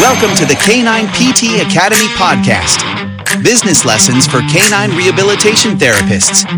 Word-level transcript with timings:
Welcome 0.00 0.34
to 0.36 0.46
the 0.46 0.54
Canine 0.54 1.08
PT 1.12 1.60
Academy 1.60 2.08
podcast. 2.16 2.80
Business 3.44 3.84
lessons 3.84 4.26
for 4.26 4.40
canine 4.48 4.96
rehabilitation 4.96 5.76
therapists. 5.76 6.48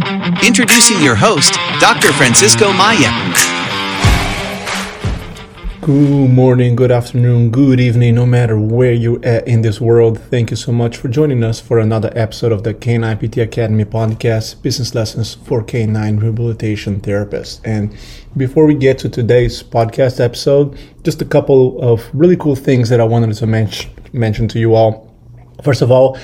Introducing 0.47 1.03
your 1.03 1.17
host, 1.17 1.55
Dr. 1.81 2.13
Francisco 2.13 2.73
Maya. 2.73 3.11
Good 5.83 6.31
morning, 6.31 6.77
good 6.77 6.93
afternoon, 6.93 7.51
good 7.51 7.81
evening, 7.81 8.15
no 8.15 8.25
matter 8.25 8.57
where 8.57 8.93
you're 8.93 9.19
at 9.25 9.49
in 9.49 9.63
this 9.63 9.81
world. 9.81 10.17
Thank 10.17 10.51
you 10.51 10.57
so 10.57 10.71
much 10.71 10.97
for 10.97 11.09
joining 11.09 11.43
us 11.43 11.59
for 11.59 11.81
another 11.81 12.13
episode 12.15 12.53
of 12.53 12.63
the 12.63 12.73
Canine 12.73 13.19
PT 13.19 13.39
Academy 13.39 13.85
podcast, 13.85 14.63
Business 14.63 14.95
Lessons 14.95 15.35
for 15.35 15.61
Canine 15.61 16.19
Rehabilitation 16.19 17.01
Therapists. 17.01 17.61
And 17.65 17.97
before 18.37 18.65
we 18.65 18.77
get 18.77 18.97
to 18.99 19.09
today's 19.09 19.61
podcast 19.65 20.21
episode, 20.21 20.79
just 21.03 21.21
a 21.21 21.25
couple 21.25 21.83
of 21.83 22.09
really 22.15 22.37
cool 22.37 22.55
things 22.55 22.89
that 22.89 23.01
I 23.01 23.05
wanted 23.05 23.35
to 23.35 23.47
mention 23.49 23.91
mention 24.13 24.47
to 24.47 24.61
you 24.61 24.77
all. 24.77 25.13
First 25.65 25.83
of 25.83 25.91
all, 25.91 26.17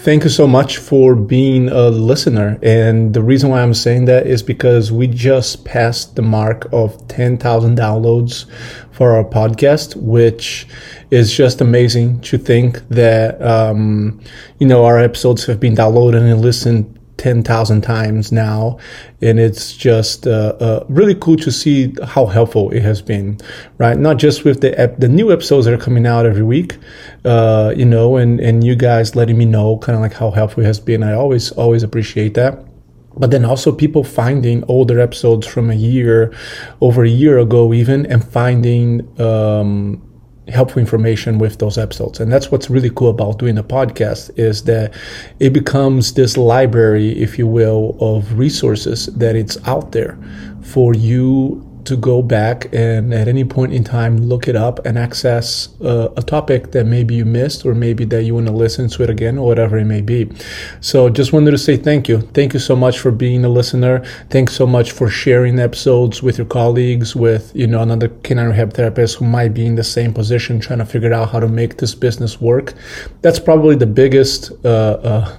Thank 0.00 0.22
you 0.22 0.30
so 0.30 0.46
much 0.46 0.78
for 0.78 1.16
being 1.16 1.68
a 1.68 1.88
listener. 1.88 2.56
And 2.62 3.12
the 3.12 3.20
reason 3.20 3.50
why 3.50 3.62
I'm 3.62 3.74
saying 3.74 4.04
that 4.04 4.28
is 4.28 4.44
because 4.44 4.92
we 4.92 5.08
just 5.08 5.64
passed 5.64 6.14
the 6.14 6.22
mark 6.22 6.68
of 6.72 7.06
10,000 7.08 7.76
downloads 7.76 8.46
for 8.92 9.16
our 9.16 9.24
podcast, 9.24 9.96
which 9.96 10.68
is 11.10 11.36
just 11.36 11.60
amazing 11.60 12.20
to 12.20 12.38
think 12.38 12.88
that, 12.90 13.42
um, 13.42 14.20
you 14.60 14.68
know, 14.68 14.84
our 14.84 15.00
episodes 15.00 15.44
have 15.46 15.58
been 15.58 15.74
downloaded 15.74 16.30
and 16.30 16.40
listened 16.40 16.97
10,000 17.18 17.82
times 17.82 18.32
now. 18.32 18.78
And 19.20 19.38
it's 19.38 19.76
just 19.76 20.26
uh, 20.26 20.54
uh, 20.60 20.86
really 20.88 21.14
cool 21.14 21.36
to 21.38 21.52
see 21.52 21.94
how 22.04 22.26
helpful 22.26 22.70
it 22.70 22.82
has 22.82 23.02
been, 23.02 23.38
right? 23.76 23.98
Not 23.98 24.16
just 24.16 24.44
with 24.44 24.60
the 24.60 24.78
ep- 24.80 24.98
the 24.98 25.08
new 25.08 25.32
episodes 25.32 25.66
that 25.66 25.74
are 25.74 25.78
coming 25.78 26.06
out 26.06 26.24
every 26.24 26.44
week, 26.44 26.78
uh, 27.24 27.74
you 27.76 27.84
know, 27.84 28.16
and, 28.16 28.40
and 28.40 28.64
you 28.64 28.76
guys 28.76 29.14
letting 29.14 29.36
me 29.36 29.44
know 29.44 29.78
kind 29.78 29.96
of 29.96 30.02
like 30.02 30.14
how 30.14 30.30
helpful 30.30 30.62
it 30.62 30.66
has 30.66 30.80
been. 30.80 31.02
I 31.02 31.12
always, 31.12 31.50
always 31.52 31.82
appreciate 31.82 32.34
that 32.34 32.64
but 33.16 33.32
then 33.32 33.44
also 33.44 33.72
people 33.72 34.04
finding 34.04 34.62
older 34.68 35.00
episodes 35.00 35.44
from 35.44 35.70
a 35.70 35.74
year 35.74 36.32
over 36.80 37.02
a 37.02 37.08
year 37.08 37.38
ago 37.38 37.74
even 37.74 38.06
and 38.06 38.24
finding 38.24 39.20
um, 39.20 40.00
helpful 40.48 40.80
information 40.80 41.38
with 41.38 41.58
those 41.58 41.78
episodes. 41.78 42.20
And 42.20 42.32
that's 42.32 42.50
what's 42.50 42.70
really 42.70 42.90
cool 42.90 43.10
about 43.10 43.38
doing 43.38 43.58
a 43.58 43.62
podcast 43.62 44.36
is 44.38 44.64
that 44.64 44.94
it 45.40 45.52
becomes 45.52 46.14
this 46.14 46.36
library 46.36 47.10
if 47.20 47.38
you 47.38 47.46
will 47.46 47.96
of 48.00 48.38
resources 48.38 49.06
that 49.06 49.36
it's 49.36 49.56
out 49.66 49.92
there 49.92 50.18
for 50.62 50.94
you 50.94 51.64
to 51.88 51.96
go 51.96 52.22
back 52.22 52.72
and 52.72 53.12
at 53.12 53.28
any 53.28 53.44
point 53.44 53.72
in 53.72 53.82
time 53.82 54.18
look 54.18 54.46
it 54.46 54.56
up 54.56 54.84
and 54.86 54.98
access 54.98 55.68
uh, 55.80 56.08
a 56.16 56.22
topic 56.22 56.70
that 56.72 56.84
maybe 56.84 57.14
you 57.14 57.24
missed 57.24 57.64
or 57.66 57.74
maybe 57.74 58.04
that 58.04 58.22
you 58.24 58.34
want 58.34 58.46
to 58.46 58.52
listen 58.52 58.88
to 58.88 59.02
it 59.02 59.10
again 59.10 59.38
or 59.38 59.46
whatever 59.46 59.78
it 59.78 59.84
may 59.84 60.00
be. 60.00 60.30
So 60.80 61.08
just 61.08 61.32
wanted 61.32 61.52
to 61.52 61.58
say 61.58 61.76
thank 61.76 62.08
you. 62.08 62.20
Thank 62.20 62.52
you 62.54 62.60
so 62.60 62.76
much 62.76 62.98
for 62.98 63.10
being 63.10 63.44
a 63.44 63.48
listener. 63.48 64.04
Thanks 64.30 64.54
so 64.54 64.66
much 64.66 64.92
for 64.92 65.08
sharing 65.08 65.58
episodes 65.58 66.22
with 66.22 66.38
your 66.38 66.46
colleagues, 66.46 67.16
with 67.16 67.50
you 67.54 67.66
know 67.66 67.82
another 67.82 68.08
canine 68.22 68.48
rehab 68.48 68.74
therapist 68.74 69.16
who 69.16 69.24
might 69.24 69.54
be 69.54 69.66
in 69.66 69.74
the 69.74 69.84
same 69.84 70.12
position 70.12 70.60
trying 70.60 70.78
to 70.80 70.86
figure 70.86 71.12
out 71.12 71.30
how 71.30 71.40
to 71.40 71.48
make 71.48 71.78
this 71.78 71.94
business 71.94 72.40
work. 72.40 72.74
That's 73.22 73.38
probably 73.38 73.76
the 73.76 73.86
biggest. 73.86 74.52
Uh, 74.64 74.68
uh, 74.68 75.36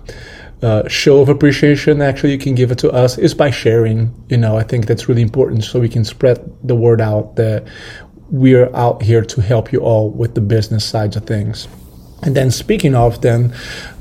uh, 0.62 0.88
show 0.88 1.22
of 1.22 1.30
appreciation 1.30 2.02
actually 2.02 2.32
you 2.32 2.38
can 2.38 2.54
give 2.54 2.72
it 2.72 2.78
to 2.80 2.92
us 2.92 3.18
is 3.18 3.34
by 3.34 3.50
sharing. 3.50 4.14
You 4.30 4.38
know 4.38 4.58
i 4.58 4.64
think 4.64 4.86
that's 4.86 5.08
really 5.08 5.22
important 5.22 5.64
so 5.64 5.80
we 5.80 5.90
can 5.90 6.04
spread 6.04 6.38
the 6.64 6.76
word 6.76 7.02
out 7.02 7.36
that 7.36 7.66
we're 8.30 8.74
out 8.76 9.02
here 9.02 9.24
to 9.24 9.42
help 9.42 9.72
you 9.72 9.80
all 9.80 10.10
with 10.12 10.36
the 10.36 10.42
business 10.42 10.86
sides 10.86 11.16
of 11.16 11.26
things. 11.26 11.68
And 12.22 12.36
then 12.36 12.52
speaking 12.52 12.96
of 12.96 13.22
then 13.22 13.56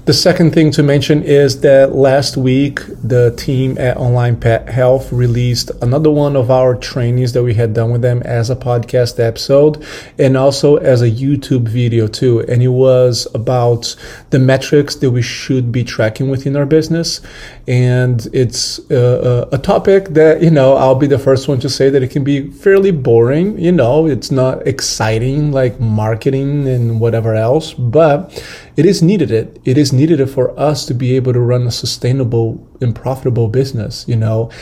the 0.08 0.14
second 0.14 0.54
thing 0.54 0.70
to 0.70 0.82
mention 0.82 1.22
is 1.22 1.60
that 1.60 1.94
last 1.94 2.38
week 2.38 2.80
the 3.04 3.30
team 3.36 3.76
at 3.76 3.98
Online 3.98 4.40
Pet 4.40 4.66
Health 4.66 5.12
released 5.12 5.70
another 5.82 6.10
one 6.10 6.34
of 6.34 6.50
our 6.50 6.74
trainings 6.74 7.34
that 7.34 7.42
we 7.42 7.52
had 7.52 7.74
done 7.74 7.90
with 7.90 8.00
them 8.00 8.22
as 8.22 8.48
a 8.48 8.56
podcast 8.56 9.20
episode 9.20 9.84
and 10.18 10.34
also 10.34 10.76
as 10.76 11.02
a 11.02 11.10
YouTube 11.10 11.68
video 11.68 12.06
too. 12.06 12.40
And 12.48 12.62
it 12.62 12.68
was 12.68 13.28
about 13.34 13.94
the 14.30 14.38
metrics 14.38 14.94
that 14.94 15.10
we 15.10 15.20
should 15.20 15.70
be 15.70 15.84
tracking 15.84 16.30
within 16.30 16.56
our 16.56 16.64
business. 16.64 17.20
And 17.66 18.26
it's 18.32 18.78
uh, 18.90 19.46
uh, 19.52 19.54
a 19.54 19.58
topic 19.58 20.06
that, 20.14 20.42
you 20.42 20.50
know, 20.50 20.72
I'll 20.76 20.94
be 20.94 21.06
the 21.06 21.18
first 21.18 21.48
one 21.48 21.60
to 21.60 21.68
say 21.68 21.90
that 21.90 22.02
it 22.02 22.10
can 22.10 22.24
be 22.24 22.50
fairly 22.50 22.92
boring. 22.92 23.58
You 23.58 23.72
know, 23.72 24.06
it's 24.06 24.30
not 24.30 24.66
exciting 24.66 25.52
like 25.52 25.78
marketing 25.78 26.66
and 26.66 26.98
whatever 26.98 27.34
else, 27.34 27.74
but 27.74 28.32
it 28.78 28.86
is 28.86 29.02
needed. 29.02 29.32
It, 29.32 29.58
it 29.64 29.76
is 29.76 29.92
needed 29.92 30.24
for 30.30 30.56
us 30.56 30.86
to 30.86 30.94
be 30.94 31.16
able 31.16 31.32
to 31.32 31.40
run 31.40 31.66
a 31.66 31.70
sustainable 31.72 32.64
and 32.80 32.94
profitable 32.94 33.48
business, 33.48 34.04
you 34.06 34.14
know. 34.14 34.52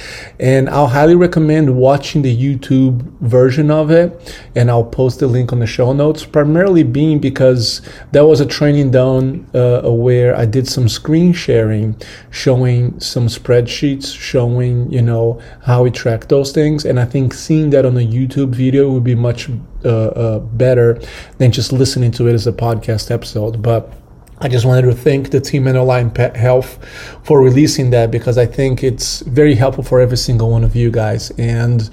And 0.41 0.71
I'll 0.71 0.87
highly 0.87 1.15
recommend 1.15 1.77
watching 1.77 2.23
the 2.23 2.35
YouTube 2.35 3.03
version 3.21 3.71
of 3.71 3.91
it. 3.91 4.35
And 4.55 4.71
I'll 4.71 4.85
post 4.85 5.21
the 5.21 5.27
link 5.27 5.53
on 5.53 5.59
the 5.59 5.67
show 5.67 5.93
notes, 5.93 6.25
primarily 6.25 6.83
being 6.83 7.19
because 7.19 7.83
that 8.13 8.25
was 8.25 8.41
a 8.41 8.47
training 8.47 8.91
done 8.91 9.51
uh, 9.53 9.83
where 9.91 10.35
I 10.35 10.47
did 10.47 10.67
some 10.67 10.89
screen 10.89 11.35
sharing, 11.35 11.95
showing 12.31 12.99
some 12.99 13.27
spreadsheets, 13.27 14.19
showing, 14.19 14.91
you 14.91 15.03
know, 15.03 15.43
how 15.65 15.83
we 15.83 15.91
track 15.91 16.29
those 16.29 16.53
things. 16.53 16.87
And 16.87 16.99
I 16.99 17.05
think 17.05 17.35
seeing 17.35 17.69
that 17.69 17.85
on 17.85 17.99
a 17.99 18.07
YouTube 18.07 18.55
video 18.55 18.91
would 18.93 19.05
be 19.05 19.15
much 19.15 19.51
uh, 19.85 19.89
uh, 19.89 20.39
better 20.39 20.99
than 21.37 21.53
just 21.53 21.71
listening 21.71 22.13
to 22.13 22.29
it 22.29 22.33
as 22.33 22.47
a 22.47 22.53
podcast 22.53 23.11
episode. 23.11 23.61
But 23.61 23.93
I 24.39 24.49
just 24.49 24.67
wanted 24.67 24.83
to 24.83 24.93
thank 24.95 25.31
the 25.31 25.41
team 25.41 25.67
at 25.67 25.77
Online 25.77 26.11
Pet 26.11 26.37
Health 26.37 26.79
for 27.25 27.41
releasing 27.41 27.89
that 27.91 28.11
because 28.11 28.37
I 28.37 28.45
think 28.45 28.85
it's 28.85 29.21
very 29.21 29.55
helpful 29.55 29.83
for 29.83 29.99
every 29.99 30.19
single 30.19 30.51
one 30.51 30.63
of 30.63 30.77
you 30.77 30.91
guys. 30.91 31.31
And 31.39 31.89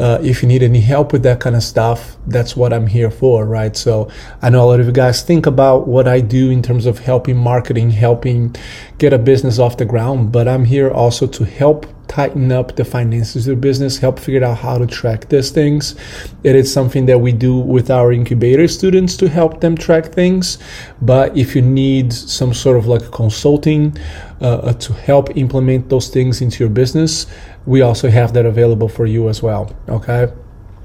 uh, 0.00 0.18
if 0.20 0.42
you 0.42 0.48
need 0.48 0.64
any 0.64 0.80
help 0.80 1.12
with 1.12 1.22
that 1.22 1.38
kind 1.38 1.54
of 1.54 1.62
stuff, 1.62 2.16
that's 2.26 2.56
what 2.56 2.72
I'm 2.72 2.88
here 2.88 3.12
for, 3.12 3.44
right? 3.44 3.76
So 3.76 4.10
I 4.42 4.50
know 4.50 4.64
a 4.64 4.66
lot 4.66 4.80
of 4.80 4.86
you 4.86 4.92
guys 4.92 5.22
think 5.22 5.46
about 5.46 5.86
what 5.86 6.08
I 6.08 6.18
do 6.20 6.50
in 6.50 6.62
terms 6.62 6.86
of 6.86 6.98
helping 6.98 7.36
marketing, 7.36 7.90
helping 7.90 8.56
get 8.98 9.12
a 9.12 9.18
business 9.18 9.60
off 9.60 9.76
the 9.76 9.84
ground, 9.84 10.32
but 10.32 10.48
I'm 10.48 10.64
here 10.64 10.90
also 10.90 11.28
to 11.28 11.44
help 11.44 11.86
tighten 12.14 12.52
up 12.52 12.76
the 12.76 12.84
finances 12.84 13.48
of 13.48 13.56
the 13.56 13.60
business, 13.60 13.98
help 13.98 14.20
figure 14.20 14.44
out 14.44 14.58
how 14.58 14.78
to 14.78 14.86
track 14.86 15.28
these 15.30 15.50
things. 15.50 15.96
It 16.44 16.54
is 16.54 16.72
something 16.72 17.06
that 17.06 17.18
we 17.18 17.32
do 17.32 17.58
with 17.58 17.90
our 17.90 18.12
incubator 18.12 18.68
students 18.68 19.16
to 19.16 19.28
help 19.28 19.60
them 19.60 19.76
track 19.76 20.06
things. 20.12 20.58
But 21.02 21.36
if 21.36 21.56
you 21.56 21.62
need 21.62 22.12
some 22.12 22.54
sort 22.54 22.76
of 22.76 22.86
like 22.86 23.10
consulting 23.10 23.96
uh, 24.40 24.44
uh, 24.44 24.72
to 24.74 24.92
help 24.92 25.36
implement 25.36 25.88
those 25.88 26.08
things 26.08 26.40
into 26.40 26.62
your 26.62 26.70
business, 26.70 27.26
we 27.66 27.82
also 27.82 28.08
have 28.08 28.32
that 28.34 28.46
available 28.46 28.88
for 28.88 29.06
you 29.06 29.28
as 29.28 29.42
well. 29.42 29.74
Okay. 29.88 30.32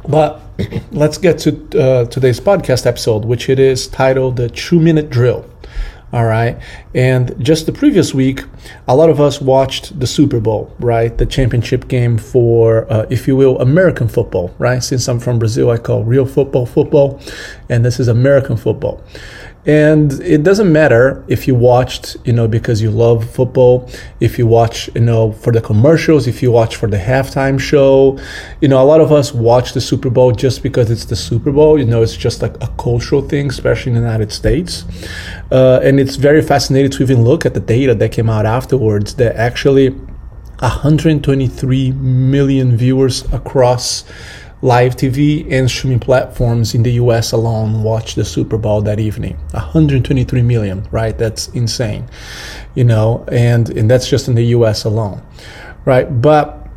But 0.07 0.41
let's 0.91 1.19
get 1.19 1.37
to 1.39 1.51
uh, 1.79 2.05
today's 2.05 2.39
podcast 2.39 2.87
episode, 2.87 3.23
which 3.23 3.49
it 3.49 3.59
is 3.59 3.87
titled 3.87 4.37
The 4.37 4.49
Two 4.49 4.79
Minute 4.79 5.11
Drill. 5.11 5.45
All 6.11 6.25
right. 6.25 6.57
And 6.95 7.35
just 7.43 7.67
the 7.67 7.71
previous 7.71 8.15
week, 8.15 8.43
a 8.87 8.95
lot 8.95 9.11
of 9.11 9.21
us 9.21 9.39
watched 9.39 9.99
the 9.99 10.07
Super 10.07 10.39
Bowl, 10.39 10.75
right? 10.79 11.15
The 11.15 11.25
championship 11.27 11.87
game 11.87 12.17
for, 12.17 12.91
uh, 12.91 13.05
if 13.11 13.27
you 13.27 13.35
will, 13.35 13.59
American 13.59 14.07
football, 14.07 14.53
right? 14.57 14.83
Since 14.83 15.07
I'm 15.07 15.19
from 15.19 15.37
Brazil, 15.37 15.69
I 15.69 15.77
call 15.77 16.03
real 16.03 16.25
football 16.25 16.65
football, 16.65 17.21
and 17.69 17.85
this 17.85 17.99
is 17.99 18.07
American 18.07 18.57
football. 18.57 19.03
And 19.65 20.13
it 20.21 20.43
doesn't 20.43 20.71
matter 20.71 21.23
if 21.27 21.47
you 21.47 21.53
watched, 21.53 22.15
you 22.23 22.31
know, 22.31 22.47
because 22.47 22.81
you 22.81 22.89
love 22.89 23.29
football, 23.29 23.89
if 24.19 24.39
you 24.39 24.47
watch, 24.47 24.89
you 24.95 25.01
know, 25.01 25.33
for 25.33 25.51
the 25.51 25.61
commercials, 25.61 26.27
if 26.27 26.41
you 26.41 26.49
watch 26.49 26.77
for 26.77 26.87
the 26.87 26.97
halftime 26.97 27.59
show. 27.59 28.17
You 28.61 28.69
know, 28.69 28.81
a 28.81 28.85
lot 28.85 29.01
of 29.01 29.11
us 29.11 29.33
watch 29.33 29.73
the 29.73 29.81
Super 29.81 30.09
Bowl 30.09 30.31
just 30.31 30.63
because 30.63 30.89
it's 30.89 31.05
the 31.05 31.15
Super 31.15 31.51
Bowl. 31.51 31.77
You 31.77 31.85
know, 31.85 32.01
it's 32.01 32.15
just 32.15 32.41
like 32.41 32.55
a 32.63 32.67
cultural 32.77 33.21
thing, 33.21 33.49
especially 33.49 33.91
in 33.91 33.95
the 33.95 34.01
United 34.01 34.31
States. 34.31 34.85
Uh, 35.51 35.81
and 35.83 35.99
it's 35.99 36.15
very 36.15 36.41
fascinating 36.41 36.91
to 36.91 37.03
even 37.03 37.23
look 37.23 37.45
at 37.45 37.53
the 37.53 37.59
data 37.59 37.93
that 37.95 38.11
came 38.13 38.29
out 38.29 38.45
afterwards 38.45 39.15
that 39.15 39.35
actually 39.35 39.89
123 40.59 41.91
million 41.91 42.75
viewers 42.75 43.23
across 43.33 44.03
live 44.61 44.95
TV 44.95 45.49
and 45.51 45.69
streaming 45.69 45.99
platforms 45.99 46.75
in 46.75 46.83
the 46.83 46.91
US 46.93 47.31
alone 47.31 47.81
watched 47.81 48.15
the 48.15 48.25
Super 48.25 48.57
Bowl 48.57 48.81
that 48.81 48.99
evening. 48.99 49.37
123 49.51 50.41
million, 50.41 50.87
right? 50.91 51.17
That's 51.17 51.47
insane. 51.49 52.09
You 52.75 52.83
know, 52.83 53.25
and 53.31 53.69
and 53.69 53.89
that's 53.89 54.09
just 54.09 54.27
in 54.27 54.35
the 54.35 54.45
US 54.57 54.83
alone. 54.83 55.21
Right? 55.85 56.21
But 56.21 56.67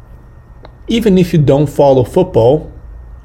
even 0.87 1.19
if 1.19 1.33
you 1.33 1.41
don't 1.41 1.69
follow 1.69 2.05
football, 2.05 2.73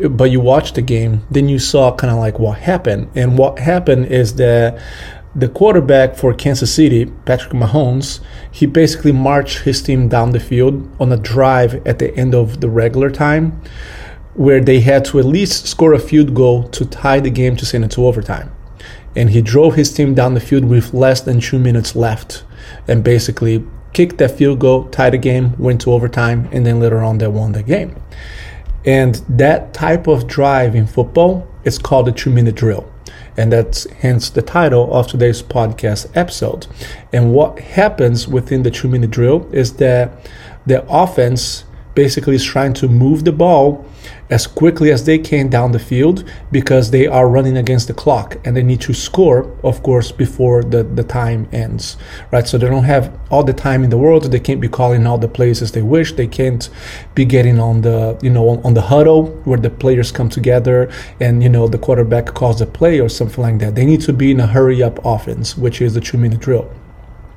but 0.10 0.32
you 0.32 0.40
watch 0.40 0.74
the 0.74 0.82
game, 0.82 1.26
then 1.30 1.50
you 1.50 1.60
saw 1.60 1.96
kind 1.96 2.12
of 2.12 2.20
like 2.20 2.40
what 2.40 2.60
happened. 2.60 3.10
And 3.16 3.38
what 3.38 3.60
happened 3.60 4.08
is 4.08 4.36
that 4.36 4.80
the 5.36 5.50
quarterback 5.50 6.16
for 6.16 6.34
Kansas 6.34 6.74
City, 6.74 7.06
Patrick 7.26 7.54
Mahomes, 7.54 8.22
he 8.52 8.66
basically 8.66 9.12
marched 9.12 9.60
his 9.60 9.82
team 9.84 10.08
down 10.08 10.32
the 10.32 10.40
field 10.40 10.90
on 11.00 11.12
a 11.12 11.18
drive 11.18 11.86
at 11.86 12.00
the 12.00 12.16
end 12.16 12.34
of 12.34 12.60
the 12.60 12.70
regular 12.70 13.12
time 13.12 13.62
where 14.38 14.62
they 14.62 14.80
had 14.80 15.04
to 15.04 15.20
at 15.20 15.26
least 15.26 15.66
score 15.66 15.94
a 15.94 16.00
field 16.00 16.34
goal 16.36 16.70
to 16.70 16.86
tie 16.86 17.20
the 17.20 17.30
game 17.30 17.56
to 17.58 17.66
send 17.66 17.84
it 17.84 17.92
to 17.92 18.06
overtime. 18.06 18.52
And 19.16 19.32
he 19.32 19.42
drove 19.42 19.74
his 19.74 19.92
team 19.92 20.14
down 20.14 20.36
the 20.36 20.40
field 20.40 20.66
with 20.66 20.94
less 20.94 21.22
than 21.22 21.42
two 21.42 21.58
minutes 21.58 21.96
left 21.96 22.44
and 22.88 23.04
basically 23.04 23.66
kicked 23.94 24.20
that 24.20 24.38
field 24.38 24.60
goal, 24.60 24.88
tied 24.90 25.14
the 25.14 25.18
game, 25.18 25.58
went 25.58 25.82
to 25.82 25.92
overtime, 25.92 26.48
and 26.52 26.66
then 26.66 26.80
later 26.80 27.00
on 27.00 27.18
they 27.18 27.28
won 27.28 27.54
the 27.54 27.64
game. 27.64 27.96
And 28.86 29.16
that 29.28 29.74
type 29.74 30.06
of 30.06 30.28
drive 30.28 30.76
in 30.76 30.86
football 30.86 31.48
is 31.64 31.80
called 31.80 32.08
a 32.08 32.12
two 32.12 32.30
minute 32.30 32.56
drill. 32.56 32.90
And 33.38 33.52
that's 33.52 33.90
hence 33.90 34.30
the 34.30 34.44
title 34.44 34.94
of 34.94 35.08
today's 35.08 35.42
podcast 35.42 36.16
episode. 36.16 36.68
And 37.12 37.34
what 37.34 37.60
happens 37.60 38.28
within 38.28 38.62
the 38.62 38.72
two 38.72 38.88
minute 38.88 39.10
drill 39.10 39.50
is 39.52 39.74
that 39.78 40.30
the 40.68 40.86
offense 40.90 41.64
basically 41.98 42.36
is 42.36 42.44
trying 42.44 42.74
to 42.76 42.88
move 42.88 43.26
the 43.26 43.32
ball 43.32 43.84
as 44.30 44.46
quickly 44.46 44.92
as 44.92 45.04
they 45.06 45.18
can 45.18 45.50
down 45.50 45.72
the 45.72 45.80
field 45.80 46.24
because 46.52 46.92
they 46.92 47.08
are 47.08 47.28
running 47.28 47.58
against 47.58 47.88
the 47.88 47.94
clock 47.94 48.38
and 48.46 48.56
they 48.56 48.62
need 48.62 48.80
to 48.80 48.94
score, 48.94 49.40
of 49.64 49.82
course, 49.82 50.12
before 50.12 50.64
the, 50.64 50.84
the 50.84 51.04
time 51.04 51.50
ends, 51.52 51.98
right? 52.32 52.48
So 52.48 52.60
they 52.60 52.70
don't 52.70 52.84
have 52.84 53.20
all 53.32 53.44
the 53.44 53.60
time 53.68 53.84
in 53.84 53.90
the 53.90 53.98
world. 53.98 54.24
They 54.26 54.40
can't 54.40 54.62
be 54.62 54.70
calling 54.70 55.08
all 55.08 55.18
the 55.18 55.28
plays 55.28 55.64
as 55.64 55.72
they 55.72 55.82
wish. 55.82 56.14
They 56.14 56.28
can't 56.28 56.70
be 57.16 57.26
getting 57.26 57.60
on 57.60 57.82
the, 57.82 58.20
you 58.22 58.30
know, 58.30 58.48
on, 58.50 58.58
on 58.64 58.74
the 58.76 58.86
huddle 58.94 59.28
where 59.46 59.60
the 59.60 59.72
players 59.72 60.12
come 60.12 60.30
together 60.30 60.92
and, 61.20 61.42
you 61.42 61.50
know, 61.50 61.68
the 61.68 61.80
quarterback 61.80 62.28
calls 62.28 62.60
the 62.60 62.68
play 62.68 63.00
or 63.00 63.10
something 63.10 63.42
like 63.42 63.58
that. 63.58 63.74
They 63.74 63.86
need 63.86 64.02
to 64.02 64.14
be 64.14 64.30
in 64.30 64.40
a 64.40 64.48
hurry 64.48 64.84
up 64.84 65.04
offense, 65.04 65.58
which 65.58 65.82
is 65.82 65.96
the 65.96 66.02
two 66.02 66.20
minute 66.20 66.42
drill 66.42 66.70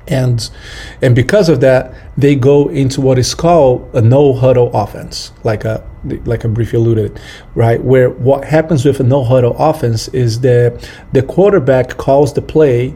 and 0.07 0.49
and 1.01 1.15
because 1.15 1.49
of 1.49 1.61
that 1.61 1.93
they 2.17 2.35
go 2.35 2.67
into 2.69 3.01
what 3.01 3.17
is 3.19 3.35
called 3.35 3.89
a 3.93 4.01
no 4.01 4.33
huddle 4.33 4.71
offense 4.73 5.31
like 5.43 5.63
a 5.63 5.87
like 6.25 6.43
I 6.43 6.47
briefly 6.47 6.79
alluded 6.79 7.19
right? 7.55 7.81
Where 7.83 8.09
what 8.09 8.43
happens 8.43 8.85
with 8.85 8.99
a 8.99 9.03
no 9.03 9.23
huddle 9.23 9.55
offense 9.57 10.07
is 10.09 10.39
that 10.41 10.89
the 11.13 11.21
quarterback 11.21 11.97
calls 11.97 12.33
the 12.33 12.41
play 12.41 12.95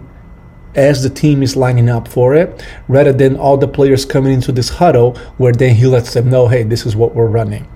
as 0.76 1.04
the 1.04 1.10
team 1.10 1.42
is 1.42 1.56
lining 1.56 1.88
up 1.88 2.08
for 2.08 2.36
it 2.36 2.66
rather 2.90 3.14
than 3.14 3.38
all 3.38 3.58
the 3.58 3.68
players 3.68 4.04
coming 4.04 4.34
into 4.34 4.52
this 4.52 4.68
huddle 4.68 5.16
where 5.38 5.54
then 5.54 5.74
he 5.74 5.86
lets 5.86 6.14
them 6.14 6.30
know 6.30 6.48
hey 6.48 6.64
this 6.64 6.86
is 6.86 6.96
what 6.96 7.16
we're 7.16 7.28
running 7.28 7.68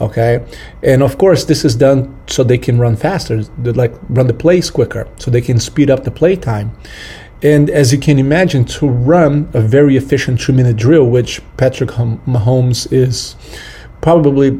okay? 0.00 0.44
And 0.82 1.02
of 1.02 1.18
course 1.18 1.44
this 1.44 1.64
is 1.64 1.76
done 1.76 2.18
so 2.26 2.42
they 2.42 2.58
can 2.58 2.78
run 2.78 2.96
faster 2.96 3.42
like 3.58 3.94
run 4.08 4.26
the 4.26 4.34
plays 4.34 4.70
quicker 4.70 5.06
so 5.18 5.30
they 5.30 5.42
can 5.42 5.60
speed 5.60 5.90
up 5.90 6.04
the 6.04 6.10
play 6.10 6.34
time 6.34 6.76
and 7.42 7.70
as 7.70 7.92
you 7.92 7.98
can 7.98 8.18
imagine, 8.18 8.64
to 8.64 8.88
run 8.88 9.48
a 9.52 9.60
very 9.60 9.96
efficient 9.96 10.40
two 10.40 10.52
minute 10.52 10.76
drill, 10.76 11.04
which 11.08 11.40
Patrick 11.56 11.90
Mahomes 11.90 12.92
is 12.92 13.36
probably, 14.00 14.58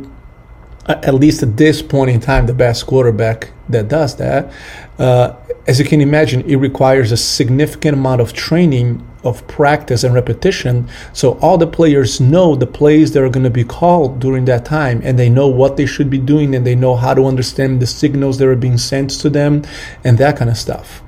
at 0.87 1.15
least 1.15 1.43
at 1.43 1.57
this 1.57 1.83
point 1.83 2.11
in 2.11 2.21
time, 2.21 2.47
the 2.47 2.55
best 2.55 2.87
quarterback 2.87 3.51
that 3.69 3.89
does 3.89 4.17
that, 4.17 4.53
uh, 4.99 5.35
as 5.67 5.79
you 5.79 5.85
can 5.85 6.01
imagine, 6.01 6.41
it 6.49 6.57
requires 6.57 7.13
a 7.13 7.17
significant 7.17 7.95
amount 7.95 8.21
of 8.23 8.33
training, 8.33 9.07
of 9.23 9.47
practice, 9.47 10.03
and 10.03 10.15
repetition. 10.15 10.89
So 11.13 11.39
all 11.41 11.59
the 11.59 11.67
players 11.67 12.21
know 12.21 12.55
the 12.55 12.67
plays 12.67 13.13
that 13.13 13.23
are 13.23 13.29
going 13.29 13.45
to 13.45 13.51
be 13.51 13.65
called 13.65 14.19
during 14.19 14.47
that 14.47 14.65
time, 14.65 15.03
and 15.05 15.19
they 15.19 15.29
know 15.29 15.47
what 15.47 15.77
they 15.77 15.85
should 15.85 16.09
be 16.09 16.19
doing, 16.19 16.55
and 16.55 16.67
they 16.67 16.75
know 16.75 16.97
how 16.97 17.13
to 17.13 17.27
understand 17.27 17.81
the 17.81 17.87
signals 17.87 18.39
that 18.39 18.49
are 18.49 18.57
being 18.57 18.79
sent 18.79 19.11
to 19.11 19.29
them, 19.29 19.63
and 20.05 20.17
that 20.17 20.39
kind 20.39 20.51
of 20.51 20.57
stuff. 20.57 21.03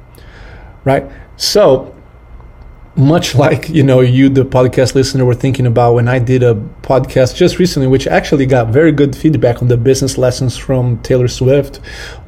Right? 0.85 1.11
So, 1.41 1.95
much 2.97 3.35
like 3.35 3.71
you 3.71 3.83
know 3.83 4.01
you 4.01 4.29
the 4.29 4.45
podcast 4.45 4.95
listener 4.95 5.25
were 5.25 5.35
thinking 5.35 5.65
about 5.65 5.95
when 5.95 6.09
i 6.09 6.19
did 6.19 6.43
a 6.43 6.55
podcast 6.83 7.37
just 7.37 7.59
recently 7.59 7.87
which 7.87 8.07
actually 8.09 8.45
got 8.45 8.67
very 8.67 8.91
good 8.91 9.15
feedback 9.15 9.63
on 9.63 9.69
the 9.69 9.77
business 9.77 10.19
lessons 10.19 10.57
from 10.57 11.01
taylor 11.03 11.29
swift 11.29 11.79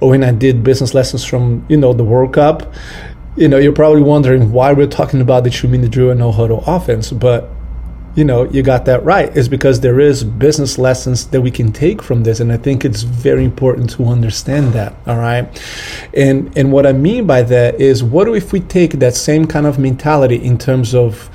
or 0.00 0.10
when 0.10 0.22
i 0.22 0.30
did 0.30 0.62
business 0.62 0.94
lessons 0.94 1.24
from 1.24 1.66
you 1.68 1.76
know 1.76 1.92
the 1.92 2.04
world 2.04 2.32
cup 2.32 2.72
you 3.36 3.48
know 3.48 3.58
you're 3.58 3.72
probably 3.72 4.00
wondering 4.00 4.52
why 4.52 4.72
we're 4.72 4.86
talking 4.86 5.20
about 5.20 5.42
the 5.42 5.50
two 5.50 5.66
minute 5.66 5.90
drill 5.90 6.10
and 6.10 6.20
no 6.20 6.30
huddle 6.30 6.62
offense 6.66 7.10
but 7.10 7.50
you 8.14 8.24
know 8.24 8.44
you 8.50 8.62
got 8.62 8.84
that 8.84 9.02
right 9.04 9.34
is 9.36 9.48
because 9.48 9.80
there 9.80 9.98
is 9.98 10.22
business 10.22 10.78
lessons 10.78 11.26
that 11.28 11.40
we 11.40 11.50
can 11.50 11.72
take 11.72 12.02
from 12.02 12.24
this 12.24 12.40
and 12.40 12.52
i 12.52 12.56
think 12.56 12.84
it's 12.84 13.02
very 13.02 13.44
important 13.44 13.88
to 13.88 14.04
understand 14.04 14.72
that 14.72 14.94
all 15.06 15.16
right 15.16 15.62
and 16.14 16.56
and 16.56 16.70
what 16.70 16.86
i 16.86 16.92
mean 16.92 17.26
by 17.26 17.42
that 17.42 17.80
is 17.80 18.04
what 18.04 18.28
if 18.28 18.52
we 18.52 18.60
take 18.60 18.92
that 18.92 19.14
same 19.14 19.46
kind 19.46 19.66
of 19.66 19.78
mentality 19.78 20.36
in 20.36 20.58
terms 20.58 20.94
of 20.94 21.30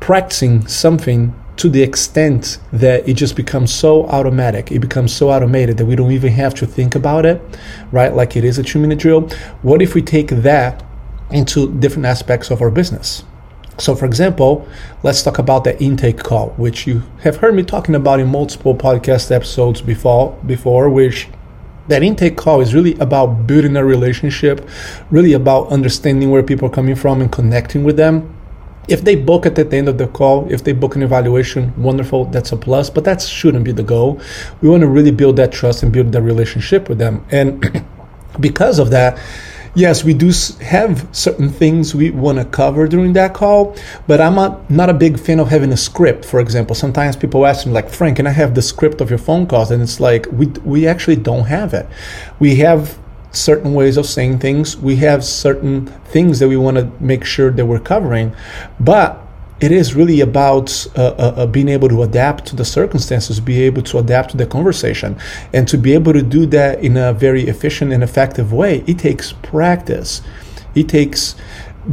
practicing 0.00 0.66
something 0.66 1.34
to 1.60 1.68
the 1.68 1.82
extent 1.82 2.58
that 2.72 3.06
it 3.06 3.12
just 3.12 3.36
becomes 3.36 3.70
so 3.70 4.06
automatic, 4.06 4.72
it 4.72 4.78
becomes 4.78 5.12
so 5.14 5.28
automated 5.30 5.76
that 5.76 5.84
we 5.84 5.94
don't 5.94 6.10
even 6.10 6.32
have 6.32 6.54
to 6.54 6.66
think 6.66 6.94
about 6.94 7.26
it, 7.26 7.38
right? 7.92 8.14
Like 8.14 8.34
it 8.34 8.44
is 8.44 8.58
a 8.58 8.62
two 8.62 8.78
minute 8.78 8.98
drill. 8.98 9.28
What 9.60 9.82
if 9.82 9.94
we 9.94 10.00
take 10.00 10.28
that 10.28 10.82
into 11.30 11.70
different 11.78 12.06
aspects 12.06 12.50
of 12.50 12.62
our 12.62 12.70
business? 12.70 13.24
So, 13.80 13.96
for 13.96 14.04
example, 14.04 14.68
let's 15.02 15.22
talk 15.22 15.38
about 15.38 15.64
the 15.64 15.82
intake 15.82 16.18
call, 16.18 16.50
which 16.58 16.86
you 16.86 17.02
have 17.22 17.36
heard 17.36 17.54
me 17.54 17.62
talking 17.62 17.94
about 17.94 18.20
in 18.20 18.28
multiple 18.28 18.74
podcast 18.74 19.34
episodes 19.34 19.80
before. 19.80 20.38
Before, 20.44 20.90
which 20.90 21.28
that 21.88 22.02
intake 22.02 22.36
call 22.36 22.60
is 22.60 22.74
really 22.74 22.94
about 22.96 23.46
building 23.46 23.76
a 23.76 23.84
relationship, 23.84 24.68
really 25.10 25.32
about 25.32 25.68
understanding 25.68 26.30
where 26.30 26.42
people 26.42 26.68
are 26.68 26.72
coming 26.72 26.94
from 26.94 27.22
and 27.22 27.32
connecting 27.32 27.82
with 27.82 27.96
them. 27.96 28.36
If 28.86 29.02
they 29.02 29.16
book 29.16 29.46
at 29.46 29.54
the 29.54 29.66
end 29.74 29.88
of 29.88 29.96
the 29.96 30.08
call, 30.08 30.46
if 30.52 30.62
they 30.62 30.72
book 30.72 30.94
an 30.94 31.02
evaluation, 31.02 31.72
wonderful, 31.82 32.26
that's 32.26 32.52
a 32.52 32.58
plus, 32.58 32.90
but 32.90 33.04
that 33.04 33.22
shouldn't 33.22 33.64
be 33.64 33.72
the 33.72 33.82
goal. 33.82 34.20
We 34.60 34.68
want 34.68 34.82
to 34.82 34.88
really 34.88 35.10
build 35.10 35.36
that 35.36 35.52
trust 35.52 35.82
and 35.82 35.90
build 35.90 36.12
that 36.12 36.22
relationship 36.22 36.90
with 36.90 36.98
them. 36.98 37.24
And 37.30 37.86
because 38.40 38.78
of 38.78 38.90
that, 38.90 39.18
yes, 39.74 40.04
we 40.04 40.14
do 40.14 40.32
have 40.64 41.08
certain 41.12 41.48
things 41.48 41.94
we 41.94 42.10
want 42.10 42.38
to 42.38 42.44
cover 42.44 42.86
during 42.88 43.12
that 43.14 43.34
call, 43.34 43.76
but 44.06 44.20
I'm 44.20 44.34
not, 44.34 44.70
not 44.70 44.90
a 44.90 44.94
big 44.94 45.18
fan 45.18 45.40
of 45.40 45.48
having 45.48 45.72
a 45.72 45.76
script, 45.76 46.24
for 46.24 46.40
example. 46.40 46.74
Sometimes 46.74 47.16
people 47.16 47.46
ask 47.46 47.66
me, 47.66 47.72
like, 47.72 47.88
Frank, 47.88 48.16
can 48.16 48.26
I 48.26 48.30
have 48.30 48.54
the 48.54 48.62
script 48.62 49.00
of 49.00 49.10
your 49.10 49.18
phone 49.18 49.46
calls? 49.46 49.70
And 49.70 49.82
it's 49.82 50.00
like, 50.00 50.26
we, 50.32 50.46
we 50.64 50.86
actually 50.86 51.16
don't 51.16 51.44
have 51.44 51.74
it. 51.74 51.86
We 52.38 52.56
have 52.56 52.98
certain 53.32 53.74
ways 53.74 53.96
of 53.96 54.06
saying 54.06 54.38
things, 54.40 54.76
we 54.76 54.96
have 54.96 55.24
certain 55.24 55.86
things 55.86 56.38
that 56.40 56.48
we 56.48 56.56
want 56.56 56.76
to 56.76 56.90
make 57.00 57.24
sure 57.24 57.50
that 57.52 57.64
we're 57.64 57.78
covering, 57.78 58.34
but 58.80 59.19
it 59.60 59.72
is 59.72 59.94
really 59.94 60.20
about 60.20 60.86
uh, 60.96 61.02
uh, 61.02 61.34
uh, 61.36 61.46
being 61.46 61.68
able 61.68 61.88
to 61.88 62.02
adapt 62.02 62.46
to 62.46 62.56
the 62.56 62.64
circumstances, 62.64 63.40
be 63.40 63.62
able 63.62 63.82
to 63.82 63.98
adapt 63.98 64.30
to 64.30 64.36
the 64.36 64.46
conversation, 64.46 65.18
and 65.52 65.68
to 65.68 65.76
be 65.76 65.92
able 65.92 66.12
to 66.12 66.22
do 66.22 66.46
that 66.46 66.82
in 66.82 66.96
a 66.96 67.12
very 67.12 67.46
efficient 67.46 67.92
and 67.92 68.02
effective 68.02 68.52
way. 68.52 68.82
It 68.86 68.98
takes 68.98 69.32
practice. 69.32 70.22
It 70.74 70.88
takes 70.88 71.36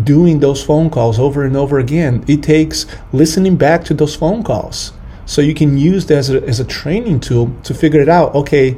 doing 0.04 0.40
those 0.40 0.64
phone 0.64 0.90
calls 0.90 1.20
over 1.20 1.44
and 1.44 1.58
over 1.58 1.80
again. 1.80 2.24
It 2.28 2.44
takes 2.44 2.86
listening 3.12 3.58
back 3.58 3.84
to 3.86 3.94
those 3.94 4.16
phone 4.16 4.44
calls. 4.44 4.94
So 5.26 5.42
you 5.42 5.54
can 5.54 5.78
use 5.78 6.06
that 6.06 6.18
as 6.18 6.30
a, 6.30 6.42
as 6.44 6.60
a 6.62 6.66
training 6.66 7.20
tool 7.20 7.54
to 7.64 7.74
figure 7.74 8.00
it 8.00 8.08
out. 8.08 8.34
Okay, 8.34 8.78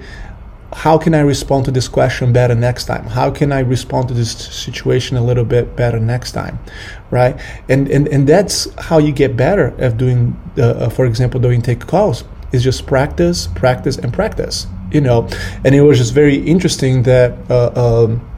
how 0.73 0.97
can 0.97 1.13
I 1.13 1.21
respond 1.21 1.65
to 1.65 1.71
this 1.71 1.87
question 1.87 2.31
better 2.33 2.55
next 2.55 2.85
time? 2.85 3.05
How 3.05 3.31
can 3.31 3.51
I 3.51 3.59
respond 3.59 4.07
to 4.09 4.13
this 4.13 4.31
situation 4.31 5.17
a 5.17 5.23
little 5.23 5.45
bit 5.45 5.75
better 5.75 5.99
next 5.99 6.31
time, 6.31 6.59
right? 7.11 7.39
And 7.67 7.87
and 7.89 8.07
and 8.07 8.27
that's 8.27 8.67
how 8.79 8.97
you 8.97 9.11
get 9.11 9.35
better 9.35 9.73
at 9.79 9.97
doing, 9.97 10.39
uh, 10.57 10.61
uh, 10.61 10.89
for 10.89 11.05
example, 11.05 11.39
doing 11.39 11.61
take 11.61 11.81
calls. 11.81 12.23
Is 12.51 12.63
just 12.63 12.87
practice, 12.87 13.45
practice, 13.45 13.97
and 13.97 14.11
practice. 14.11 14.65
You 14.91 15.01
know, 15.01 15.27
and 15.63 15.75
it 15.75 15.81
was 15.81 15.99
just 15.99 16.13
very 16.13 16.37
interesting 16.37 17.03
that. 17.03 17.37
Uh, 17.49 17.71
um, 17.75 18.28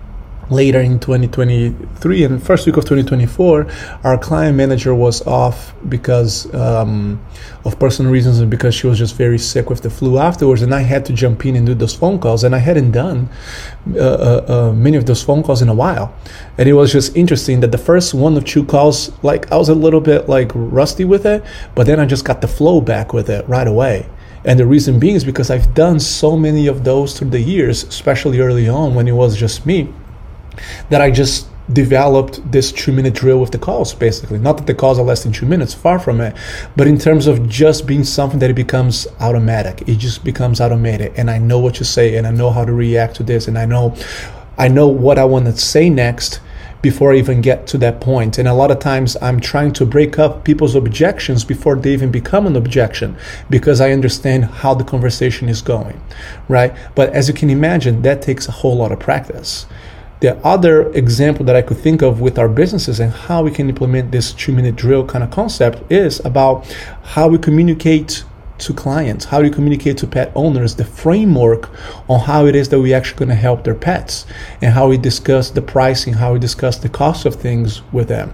later 0.52 0.82
in 0.82 1.00
2023 1.00 2.24
and 2.24 2.44
first 2.44 2.66
week 2.66 2.76
of 2.76 2.84
2024 2.84 3.66
our 4.04 4.18
client 4.18 4.58
manager 4.58 4.94
was 4.94 5.26
off 5.26 5.74
because 5.88 6.54
um, 6.54 7.20
of 7.64 7.80
personal 7.80 8.12
reasons 8.12 8.40
and 8.40 8.52
because 8.52 8.76
she 8.76 8.86
was 8.86 8.98
just 8.98 9.16
very 9.16 9.38
sick 9.38 9.70
with 9.70 9.82
the 9.82 9.90
flu 9.90 10.18
afterwards 10.18 10.62
and 10.62 10.76
i 10.76 10.82
had 10.82 11.06
to 11.06 11.14
jump 11.14 11.46
in 11.46 11.56
and 11.56 11.66
do 11.66 11.74
those 11.74 11.96
phone 11.96 12.20
calls 12.20 12.44
and 12.44 12.54
i 12.54 12.58
hadn't 12.58 12.92
done 12.92 13.30
uh, 13.96 14.00
uh, 14.00 14.46
uh, 14.48 14.74
many 14.74 14.98
of 14.98 15.06
those 15.06 15.24
phone 15.24 15.42
calls 15.42 15.62
in 15.62 15.70
a 15.70 15.74
while. 15.74 16.14
And 16.58 16.70
it 16.70 16.74
was 16.74 16.92
just 16.92 17.16
interesting 17.16 17.62
that 17.62 17.72
the 17.72 17.78
first 17.78 18.14
one 18.14 18.38
of 18.38 18.46
two 18.46 18.64
calls 18.66 19.12
like 19.24 19.52
i 19.52 19.56
was 19.56 19.70
a 19.70 19.76
little 19.76 20.02
bit 20.02 20.28
like 20.28 20.52
rusty 20.54 21.06
with 21.06 21.26
it 21.26 21.44
but 21.76 21.88
then 21.88 22.00
i 22.00 22.06
just 22.06 22.26
got 22.26 22.42
the 22.42 22.48
flow 22.48 22.82
back 22.82 23.14
with 23.14 23.30
it 23.30 23.48
right 23.48 23.68
away. 23.68 24.08
And 24.44 24.60
the 24.60 24.66
reason 24.66 25.00
being 25.00 25.16
is 25.16 25.24
because 25.24 25.52
I've 25.52 25.76
done 25.76 26.00
so 26.00 26.36
many 26.36 26.66
of 26.66 26.84
those 26.84 27.18
through 27.18 27.30
the 27.30 27.40
years, 27.40 27.84
especially 27.84 28.40
early 28.40 28.68
on 28.68 28.96
when 28.96 29.08
it 29.08 29.12
was 29.12 29.38
just 29.38 29.68
me 29.68 29.94
that 30.90 31.02
I 31.02 31.12
just 31.12 31.48
developed 31.74 32.52
this 32.52 32.72
two 32.72 32.92
minute 32.92 33.14
drill 33.14 33.40
with 33.40 33.52
the 33.52 33.58
calls 33.58 33.94
basically 33.94 34.38
not 34.38 34.58
that 34.58 34.68
the 34.68 34.74
calls 34.74 35.00
are 35.00 35.06
less 35.06 35.24
than 35.24 35.32
two 35.32 35.46
minutes 35.46 35.74
far 35.74 36.00
from 36.00 36.20
it 36.20 36.36
but 36.76 36.88
in 36.88 36.98
terms 36.98 37.28
of 37.28 37.48
just 37.48 37.88
being 37.88 38.04
something 38.04 38.40
that 38.40 38.50
it 38.50 38.56
becomes 38.56 39.08
automatic 39.20 39.82
it 39.88 39.98
just 39.98 40.24
becomes 40.24 40.60
automated 40.60 41.14
and 41.16 41.30
i 41.30 41.38
know 41.38 41.60
what 41.60 41.76
to 41.76 41.86
say 41.86 42.18
and 42.18 42.28
i 42.28 42.32
know 42.32 42.50
how 42.50 42.66
to 42.66 42.72
react 42.72 43.14
to 43.14 43.24
this 43.24 43.48
and 43.48 43.58
i 43.58 43.66
know 43.66 43.96
i 44.58 44.68
know 44.68 44.88
what 44.88 45.18
i 45.18 45.24
want 45.24 45.46
to 45.46 45.56
say 45.56 45.90
next 45.90 46.42
before 46.82 47.14
I 47.14 47.18
even 47.18 47.42
get 47.42 47.68
to 47.68 47.78
that 47.80 48.02
point. 48.02 48.38
And 48.38 48.48
a 48.48 48.54
lot 48.54 48.72
of 48.72 48.80
times 48.80 49.16
I'm 49.22 49.40
trying 49.40 49.74
to 49.74 49.86
break 49.86 50.18
up 50.18 50.44
people's 50.44 50.76
objections 50.76 51.44
before 51.44 51.76
they 51.76 51.94
even 51.94 52.12
become 52.12 52.48
an 52.48 52.56
objection 52.56 53.16
because 53.50 53.80
I 53.80 53.92
understand 53.92 54.46
how 54.46 54.74
the 54.74 54.84
conversation 54.84 55.48
is 55.48 55.62
going, 55.62 56.02
right? 56.48 56.74
But 56.96 57.14
as 57.14 57.28
you 57.28 57.34
can 57.34 57.50
imagine, 57.50 58.02
that 58.02 58.22
takes 58.22 58.48
a 58.48 58.52
whole 58.52 58.78
lot 58.78 58.92
of 58.92 59.00
practice 59.00 59.66
The 60.22 60.38
other 60.46 60.92
example 60.94 61.44
that 61.46 61.56
I 61.56 61.64
could 61.64 61.78
think 61.78 62.04
of 62.04 62.22
with 62.22 62.38
our 62.38 62.48
businesses 62.48 63.00
and 63.00 63.12
how 63.12 63.42
we 63.42 63.50
can 63.50 63.68
implement 63.70 64.12
this 64.12 64.34
two 64.34 64.52
minute 64.52 64.76
drill 64.76 65.04
kind 65.04 65.24
of 65.24 65.32
concept 65.32 65.92
is 65.92 66.24
about 66.24 66.72
how 67.02 67.28
we 67.28 67.40
communicate 67.40 68.24
to 68.60 68.72
clients, 68.72 69.26
how 69.26 69.42
we 69.42 69.50
communicate 69.50 69.98
to 69.98 70.06
pet 70.06 70.32
owners, 70.36 70.76
the 70.76 70.86
framework 70.86 71.72
on 72.08 72.20
how 72.20 72.46
it 72.46 72.56
is 72.56 72.70
that 72.70 72.80
we 72.80 72.94
actually 72.94 73.18
going 73.18 73.30
to 73.30 73.36
help 73.36 73.64
their 73.64 73.74
pets, 73.74 74.28
and 74.62 74.74
how 74.74 74.88
we 74.88 74.98
discuss 74.98 75.50
the 75.50 75.62
pricing, 75.64 76.14
how 76.14 76.34
we 76.34 76.40
discuss 76.40 76.78
the 76.78 76.90
cost 76.90 77.26
of 77.26 77.34
things 77.34 77.82
with 77.92 78.08
them 78.08 78.32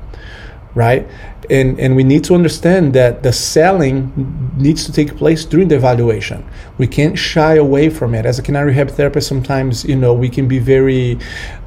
right? 0.78 1.08
And, 1.50 1.80
and 1.80 1.96
we 1.96 2.04
need 2.04 2.24
to 2.26 2.36
understand 2.36 2.94
that 2.94 3.24
the 3.24 3.34
selling 3.34 4.52
needs 4.58 4.86
to 4.86 4.92
take 4.92 5.16
place 5.18 5.44
during 5.44 5.70
the 5.70 5.76
evaluation. 5.76 6.46
We 6.78 6.88
can't 6.88 7.18
shy 7.18 7.56
away 7.56 7.90
from 7.90 8.14
it. 8.14 8.26
As 8.26 8.38
a 8.38 8.44
canine 8.44 8.68
rehab 8.68 8.92
therapist, 8.92 9.28
sometimes 9.28 9.84
you 9.84 9.96
know 9.96 10.14
we 10.14 10.30
can 10.30 10.48
be 10.48 10.60
very 10.60 11.18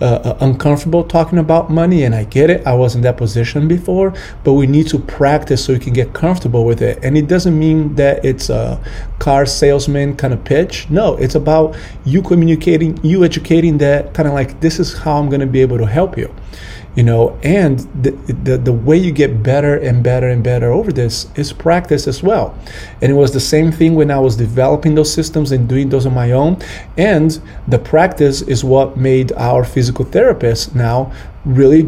uh, 0.01 0.05
uh, 0.05 0.39
uncomfortable 0.41 1.03
talking 1.03 1.39
about 1.39 1.71
money, 1.71 2.05
and 2.05 2.15
I 2.15 2.25
get 2.25 2.51
it. 2.51 2.67
I 2.67 2.75
was 2.75 2.95
in 2.95 3.03
that 3.03 3.17
position 3.17 3.69
before, 3.69 4.15
but 4.45 4.53
we 4.53 4.67
need 4.67 4.87
to 4.89 4.99
practice 4.99 5.65
so 5.65 5.73
we 5.73 5.79
can 5.79 5.93
get 5.93 6.13
comfortable 6.13 6.65
with 6.65 6.83
it. 6.83 7.03
And 7.03 7.17
it 7.17 7.27
doesn't 7.27 7.59
mean 7.59 7.95
that 7.97 8.25
it's 8.25 8.49
a 8.51 8.81
car 9.19 9.45
salesman 9.47 10.17
kind 10.17 10.33
of 10.33 10.45
pitch. 10.45 10.89
No, 10.91 11.17
it's 11.17 11.35
about 11.35 11.77
you 12.05 12.23
communicating, 12.23 12.99
you 13.03 13.25
educating 13.25 13.79
that 13.79 14.15
kind 14.15 14.29
of 14.29 14.35
like 14.35 14.61
this 14.61 14.79
is 14.79 14.97
how 14.97 15.19
I'm 15.19 15.29
going 15.29 15.41
to 15.41 15.47
be 15.47 15.63
able 15.63 15.79
to 15.79 15.87
help 15.87 16.17
you 16.17 16.33
you 16.97 17.03
know 17.03 17.39
and 17.43 17.81
the, 18.03 18.11
the, 18.11 18.59
the 18.59 18.73
way 18.73 18.97
you 18.97 19.13
get 19.13 19.43
better 19.43 19.77
and 19.77 20.03
better 20.03 20.29
and 20.29 20.43
better 20.43 20.73
over 20.73 20.93
this 20.93 21.29
is 21.37 21.53
practice 21.53 22.07
as 22.09 22.23
well. 22.23 22.57
And 23.01 23.11
it 23.13 23.15
was 23.15 23.33
the 23.33 23.41
same 23.41 23.71
thing 23.71 23.95
when 23.95 24.11
i 24.11 24.19
was 24.19 24.37
developing 24.37 24.95
those 24.95 25.13
systems 25.13 25.53
and 25.53 25.69
doing 25.69 25.89
those 25.89 26.07
on 26.07 26.15
my 26.15 26.33
own. 26.33 26.59
And 26.97 27.41
the 27.69 27.79
practice 27.79 28.43
is 28.43 28.65
what 28.65 28.97
made 28.97 29.33
our 29.33 29.65
physical 29.65 30.05
therapists 30.05 30.75
now 30.75 31.13
really 31.47 31.85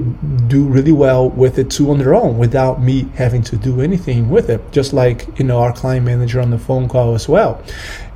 do 0.46 0.64
really 0.64 0.92
well 0.92 1.28
with 1.28 1.58
it 1.58 1.70
too 1.70 1.90
on 1.90 1.98
their 1.98 2.14
own 2.14 2.38
without 2.38 2.80
me 2.80 3.02
having 3.16 3.42
to 3.42 3.56
do 3.56 3.82
anything 3.82 4.30
with 4.30 4.48
it. 4.48 4.60
Just 4.72 4.92
like 4.92 5.26
you 5.38 5.44
know 5.44 5.60
our 5.60 5.72
client 5.72 6.06
manager 6.06 6.40
on 6.40 6.50
the 6.50 6.58
phone 6.58 6.88
call 6.88 7.14
as 7.14 7.28
well 7.28 7.62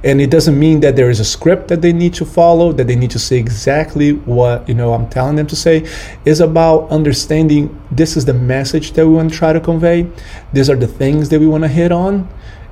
and 0.06 0.20
it 0.20 0.30
doesn't 0.30 0.56
mean 0.56 0.78
that 0.80 0.94
there 0.94 1.10
is 1.10 1.18
a 1.18 1.25
script 1.25 1.66
that 1.66 1.82
they 1.82 1.92
need 1.92 2.14
to 2.14 2.25
follow 2.25 2.72
that 2.72 2.86
they 2.86 2.94
need 2.94 3.10
to 3.10 3.18
say 3.18 3.36
exactly 3.38 4.12
what 4.12 4.66
you 4.68 4.75
know 4.75 4.94
i'm 4.94 5.08
telling 5.08 5.34
them 5.34 5.48
to 5.48 5.56
say. 5.56 5.84
Is 6.25 6.40
about 6.40 6.88
understanding 6.90 7.76
this 7.90 8.16
is 8.16 8.25
the 8.25 8.32
message 8.32 8.92
that 8.92 9.04
we 9.04 9.14
want 9.14 9.32
to 9.32 9.36
try 9.36 9.52
to 9.52 9.60
convey. 9.60 10.08
These 10.52 10.70
are 10.70 10.76
the 10.76 10.86
things 10.86 11.28
that 11.30 11.40
we 11.40 11.48
want 11.48 11.64
to 11.64 11.68
hit 11.68 11.90
on 11.90 12.28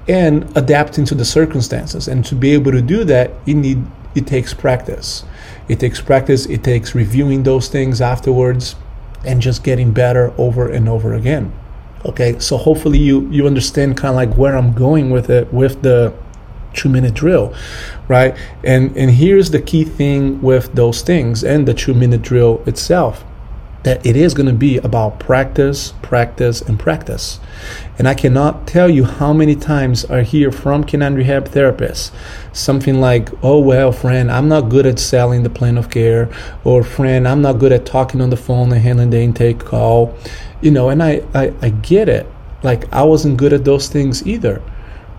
and 0.06 0.56
adapting 0.56 1.04
to 1.06 1.14
the 1.16 1.24
circumstances. 1.24 2.06
And 2.06 2.24
to 2.26 2.36
be 2.36 2.52
able 2.52 2.70
to 2.70 2.80
do 2.80 3.02
that 3.04 3.32
you 3.46 3.54
need 3.54 3.84
it 4.14 4.28
takes 4.28 4.54
practice. 4.54 5.24
It 5.68 5.80
takes 5.80 6.00
practice, 6.00 6.46
it 6.46 6.62
takes 6.62 6.94
reviewing 6.94 7.42
those 7.42 7.68
things 7.68 8.00
afterwards 8.00 8.76
and 9.24 9.42
just 9.42 9.64
getting 9.64 9.90
better 9.92 10.32
over 10.38 10.70
and 10.70 10.88
over 10.88 11.14
again. 11.14 11.52
Okay, 12.04 12.38
so 12.38 12.58
hopefully 12.58 12.98
you 12.98 13.28
you 13.30 13.46
understand 13.48 13.96
kind 13.96 14.10
of 14.10 14.16
like 14.22 14.36
where 14.36 14.56
I'm 14.56 14.72
going 14.72 15.10
with 15.10 15.30
it 15.30 15.52
with 15.52 15.82
the 15.82 16.14
two 16.74 16.88
minute 16.88 17.14
drill, 17.14 17.54
right? 18.08 18.36
And 18.62 18.96
and 18.96 19.10
here's 19.10 19.50
the 19.50 19.60
key 19.60 19.84
thing 19.84 20.40
with 20.42 20.72
those 20.74 21.02
things 21.02 21.44
and 21.44 21.66
the 21.66 21.74
two 21.74 21.94
minute 21.94 22.22
drill 22.22 22.62
itself 22.66 23.24
that 23.84 24.04
it 24.04 24.16
is 24.16 24.34
going 24.34 24.46
to 24.46 24.52
be 24.52 24.78
about 24.78 25.20
practice, 25.20 25.92
practice, 26.02 26.62
and 26.62 26.80
practice. 26.80 27.38
And 27.98 28.08
I 28.08 28.14
cannot 28.14 28.66
tell 28.66 28.88
you 28.90 29.04
how 29.04 29.32
many 29.32 29.54
times 29.54 30.06
I 30.06 30.22
hear 30.22 30.50
from 30.50 30.84
canine 30.84 31.14
rehab 31.14 31.48
therapists 31.48 32.10
something 32.52 33.00
like, 33.00 33.28
oh, 33.42 33.60
well, 33.60 33.92
Frank, 33.92 34.30
I'm 34.30 34.48
not 34.48 34.70
good 34.70 34.86
at 34.86 34.98
selling 34.98 35.42
the 35.42 35.50
plan 35.50 35.76
of 35.76 35.90
care, 35.90 36.30
or 36.64 36.82
Frank, 36.82 37.26
I'm 37.26 37.42
not 37.42 37.58
good 37.58 37.72
at 37.72 37.84
talking 37.84 38.20
on 38.20 38.30
the 38.30 38.36
phone 38.36 38.72
and 38.72 38.80
handling 38.80 39.10
the 39.10 39.20
intake 39.20 39.60
call. 39.60 40.16
You 40.62 40.70
know, 40.70 40.88
and 40.88 41.02
I, 41.02 41.22
I, 41.34 41.52
I 41.60 41.68
get 41.68 42.08
it. 42.08 42.26
Like, 42.62 42.90
I 42.92 43.02
wasn't 43.02 43.36
good 43.36 43.52
at 43.52 43.66
those 43.66 43.88
things 43.88 44.26
either, 44.26 44.62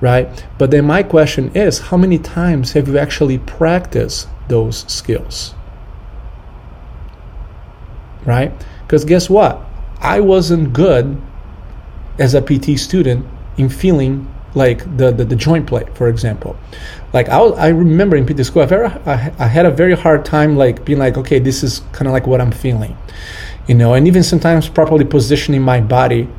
right? 0.02 0.46
But 0.58 0.72
then 0.72 0.86
my 0.86 1.04
question 1.04 1.52
is, 1.56 1.80
how 1.80 1.98
many 1.98 2.18
times 2.18 2.74
have 2.74 2.88
you 2.88 2.98
actually 2.98 3.38
practiced 3.40 4.28
those 4.48 4.86
skills? 4.92 5.56
right? 8.26 8.52
Because 8.82 9.06
guess 9.06 9.30
what? 9.30 9.62
I 10.00 10.20
wasn't 10.20 10.74
good 10.74 11.20
as 12.20 12.34
a 12.34 12.42
PT 12.42 12.80
student 12.80 13.26
in 13.58 13.70
feeling 13.70 14.32
like 14.54 14.80
the, 14.98 15.12
the, 15.12 15.26
the 15.26 15.36
joint 15.36 15.68
play, 15.68 15.86
for 15.94 16.08
example. 16.08 16.56
Like 17.14 17.30
I, 17.30 17.42
was, 17.42 17.58
I 17.58 17.70
remember 17.70 18.16
in 18.16 18.26
PT 18.26 18.46
school, 18.46 18.62
I, 18.62 18.66
very, 18.66 18.88
I, 18.88 19.34
I 19.38 19.48
had 19.48 19.66
a 19.66 19.72
very 19.72 19.96
hard 19.96 20.26
time 20.26 20.56
like 20.56 20.86
being 20.86 21.00
like, 21.00 21.18
okay, 21.18 21.40
this 21.40 21.64
is 21.64 21.82
kind 21.92 22.08
of 22.08 22.14
like 22.14 22.28
what 22.28 22.42
I'm 22.42 22.52
feeling, 22.52 22.98
you 23.68 23.76
know, 23.76 23.94
and 23.94 24.08
even 24.08 24.24
sometimes 24.24 24.70
properly 24.70 25.06
positioning 25.06 25.62
my 25.62 25.82
body 25.82 26.30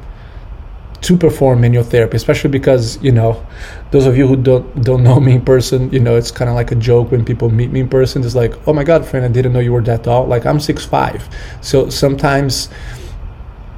to 1.03 1.17
perform 1.17 1.61
manual 1.61 1.85
therapy, 1.85 2.17
especially 2.17 2.51
because 2.51 3.03
you 3.03 3.13
know, 3.13 3.45
those 3.91 4.07
of 4.07 4.17
you 4.17 4.27
who 4.27 4.37
don't 4.37 4.83
don't 4.83 5.03
know 5.03 5.21
me 5.21 5.35
in 5.35 5.45
person, 5.45 5.93
you 5.93 6.01
know, 6.01 6.17
it's 6.17 6.31
kind 6.31 6.49
of 6.49 6.55
like 6.55 6.73
a 6.73 6.75
joke 6.75 7.11
when 7.11 7.25
people 7.25 7.51
meet 7.51 7.71
me 7.71 7.81
in 7.81 7.89
person. 7.89 8.25
It's 8.25 8.35
like, 8.35 8.55
oh 8.67 8.73
my 8.73 8.85
god, 8.85 9.05
Frank, 9.05 9.25
I 9.25 9.29
didn't 9.29 9.53
know 9.53 9.61
you 9.61 9.73
were 9.73 9.83
that 9.83 10.05
tall. 10.05 10.27
Like 10.27 10.47
I'm 10.47 10.61
six 10.61 10.85
five, 10.85 11.29
so 11.61 11.91
sometimes 11.91 12.69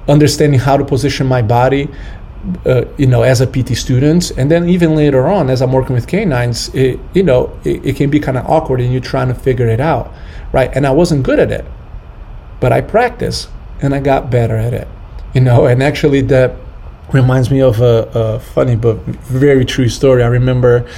understanding 0.08 0.58
how 0.58 0.76
to 0.76 0.84
position 0.84 1.26
my 1.26 1.42
body. 1.42 1.88
Uh, 2.64 2.84
you 2.96 3.06
know, 3.06 3.22
as 3.22 3.40
a 3.40 3.46
PT 3.46 3.76
student, 3.76 4.30
and 4.38 4.48
then 4.48 4.68
even 4.68 4.94
later 4.94 5.26
on, 5.26 5.50
as 5.50 5.60
I'm 5.60 5.72
working 5.72 5.94
with 5.94 6.06
canines, 6.06 6.72
it, 6.72 7.00
you 7.12 7.24
know, 7.24 7.58
it, 7.64 7.84
it 7.84 7.96
can 7.96 8.10
be 8.10 8.20
kind 8.20 8.38
of 8.38 8.46
awkward, 8.46 8.80
and 8.80 8.92
you're 8.92 9.02
trying 9.02 9.26
to 9.26 9.34
figure 9.34 9.66
it 9.66 9.80
out, 9.80 10.14
right? 10.52 10.70
And 10.72 10.86
I 10.86 10.92
wasn't 10.92 11.24
good 11.24 11.40
at 11.40 11.50
it, 11.50 11.66
but 12.60 12.72
I 12.72 12.80
practiced, 12.80 13.48
and 13.82 13.92
I 13.92 13.98
got 13.98 14.30
better 14.30 14.56
at 14.56 14.72
it, 14.72 14.86
you 15.34 15.40
know. 15.40 15.66
And 15.66 15.82
actually, 15.82 16.20
that 16.22 16.54
reminds 17.12 17.50
me 17.50 17.60
of 17.60 17.80
a, 17.80 18.10
a 18.14 18.40
funny 18.40 18.76
but 18.76 18.96
very 19.26 19.64
true 19.64 19.88
story. 19.88 20.22
I 20.22 20.26
remember 20.26 20.88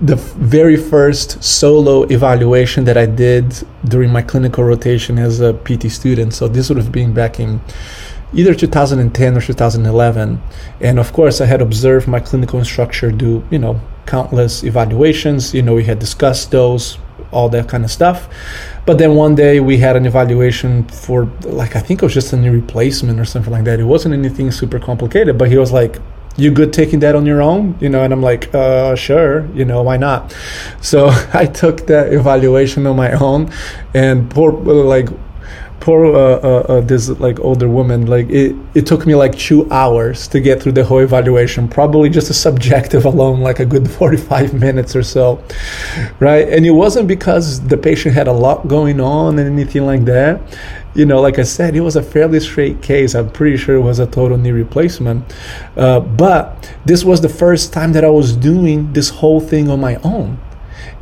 the 0.00 0.16
very 0.16 0.76
first 0.76 1.42
solo 1.42 2.04
evaluation 2.04 2.84
that 2.84 2.96
I 2.96 3.06
did 3.06 3.62
during 3.84 4.10
my 4.10 4.22
clinical 4.22 4.64
rotation 4.64 5.18
as 5.18 5.40
a 5.40 5.52
PT 5.52 5.90
student. 5.90 6.32
So 6.32 6.48
this 6.48 6.68
would 6.70 6.78
have 6.78 6.90
been 6.90 7.12
back 7.12 7.38
in 7.38 7.60
either 8.32 8.54
2010 8.54 9.36
or 9.36 9.40
2011. 9.40 10.40
And 10.80 10.98
of 10.98 11.12
course, 11.12 11.40
I 11.40 11.46
had 11.46 11.60
observed 11.60 12.08
my 12.08 12.20
clinical 12.20 12.58
instructor 12.58 13.10
do, 13.10 13.44
you 13.50 13.58
know, 13.58 13.80
countless 14.06 14.64
evaluations. 14.64 15.52
You 15.52 15.62
know, 15.62 15.74
we 15.74 15.84
had 15.84 15.98
discussed 15.98 16.50
those, 16.50 16.96
all 17.30 17.50
that 17.50 17.68
kind 17.68 17.84
of 17.84 17.90
stuff. 17.90 18.28
But 18.90 18.98
then 18.98 19.14
one 19.14 19.36
day 19.36 19.60
we 19.60 19.78
had 19.78 19.94
an 19.94 20.04
evaluation 20.04 20.82
for 20.82 21.26
like 21.42 21.76
I 21.76 21.78
think 21.78 22.02
it 22.02 22.04
was 22.04 22.12
just 22.12 22.32
a 22.32 22.36
knee 22.36 22.48
replacement 22.48 23.20
or 23.20 23.24
something 23.24 23.52
like 23.52 23.62
that. 23.62 23.78
It 23.78 23.84
wasn't 23.84 24.14
anything 24.14 24.50
super 24.50 24.80
complicated, 24.80 25.38
but 25.38 25.48
he 25.48 25.56
was 25.56 25.70
like, 25.70 26.00
"You 26.36 26.50
good 26.50 26.72
taking 26.72 26.98
that 26.98 27.14
on 27.14 27.24
your 27.24 27.40
own?" 27.40 27.76
You 27.78 27.88
know, 27.88 28.02
and 28.02 28.12
I'm 28.12 28.20
like, 28.20 28.52
"Uh, 28.52 28.96
sure. 28.96 29.46
You 29.54 29.64
know, 29.64 29.80
why 29.84 29.96
not?" 29.96 30.34
So 30.80 31.10
I 31.32 31.46
took 31.46 31.86
that 31.86 32.12
evaluation 32.12 32.84
on 32.88 32.96
my 32.96 33.12
own, 33.12 33.52
and 33.94 34.28
poor 34.28 34.50
like 34.50 35.08
poor 35.80 36.04
uh, 36.04 36.10
uh, 36.10 36.66
uh, 36.68 36.80
this 36.82 37.08
like 37.08 37.40
older 37.40 37.68
woman 37.68 38.06
like 38.06 38.28
it, 38.28 38.54
it 38.74 38.86
took 38.86 39.06
me 39.06 39.14
like 39.14 39.36
two 39.36 39.70
hours 39.72 40.28
to 40.28 40.38
get 40.38 40.62
through 40.62 40.72
the 40.72 40.84
whole 40.84 40.98
evaluation 40.98 41.66
probably 41.66 42.10
just 42.10 42.28
a 42.28 42.34
subjective 42.34 43.04
alone 43.12 43.40
like 43.40 43.60
a 43.60 43.64
good 43.64 43.90
45 43.90 44.52
minutes 44.54 44.94
or 44.94 45.02
so 45.02 45.42
right? 46.20 46.48
And 46.48 46.66
it 46.66 46.70
wasn't 46.70 47.08
because 47.08 47.66
the 47.66 47.76
patient 47.76 48.14
had 48.14 48.28
a 48.28 48.32
lot 48.32 48.68
going 48.68 49.00
on 49.00 49.38
and 49.38 49.48
anything 49.48 49.86
like 49.86 50.04
that. 50.04 50.40
You 50.92 51.06
know 51.06 51.20
like 51.20 51.38
i 51.38 51.44
said 51.44 51.76
it 51.76 51.80
was 51.80 51.96
a 51.96 52.02
fairly 52.02 52.40
straight 52.40 52.82
case. 52.82 53.14
I'm 53.14 53.30
pretty 53.30 53.56
sure 53.56 53.76
it 53.76 53.80
was 53.80 54.00
a 54.00 54.06
total 54.06 54.36
knee 54.36 54.50
replacement. 54.50 55.24
Uh, 55.76 56.00
but 56.00 56.72
this 56.84 57.04
was 57.04 57.20
the 57.20 57.28
first 57.28 57.72
time 57.72 57.92
that 57.92 58.04
i 58.04 58.10
was 58.10 58.36
doing 58.36 58.92
this 58.92 59.08
whole 59.08 59.40
thing 59.40 59.70
on 59.70 59.80
my 59.80 59.96
own 59.96 60.38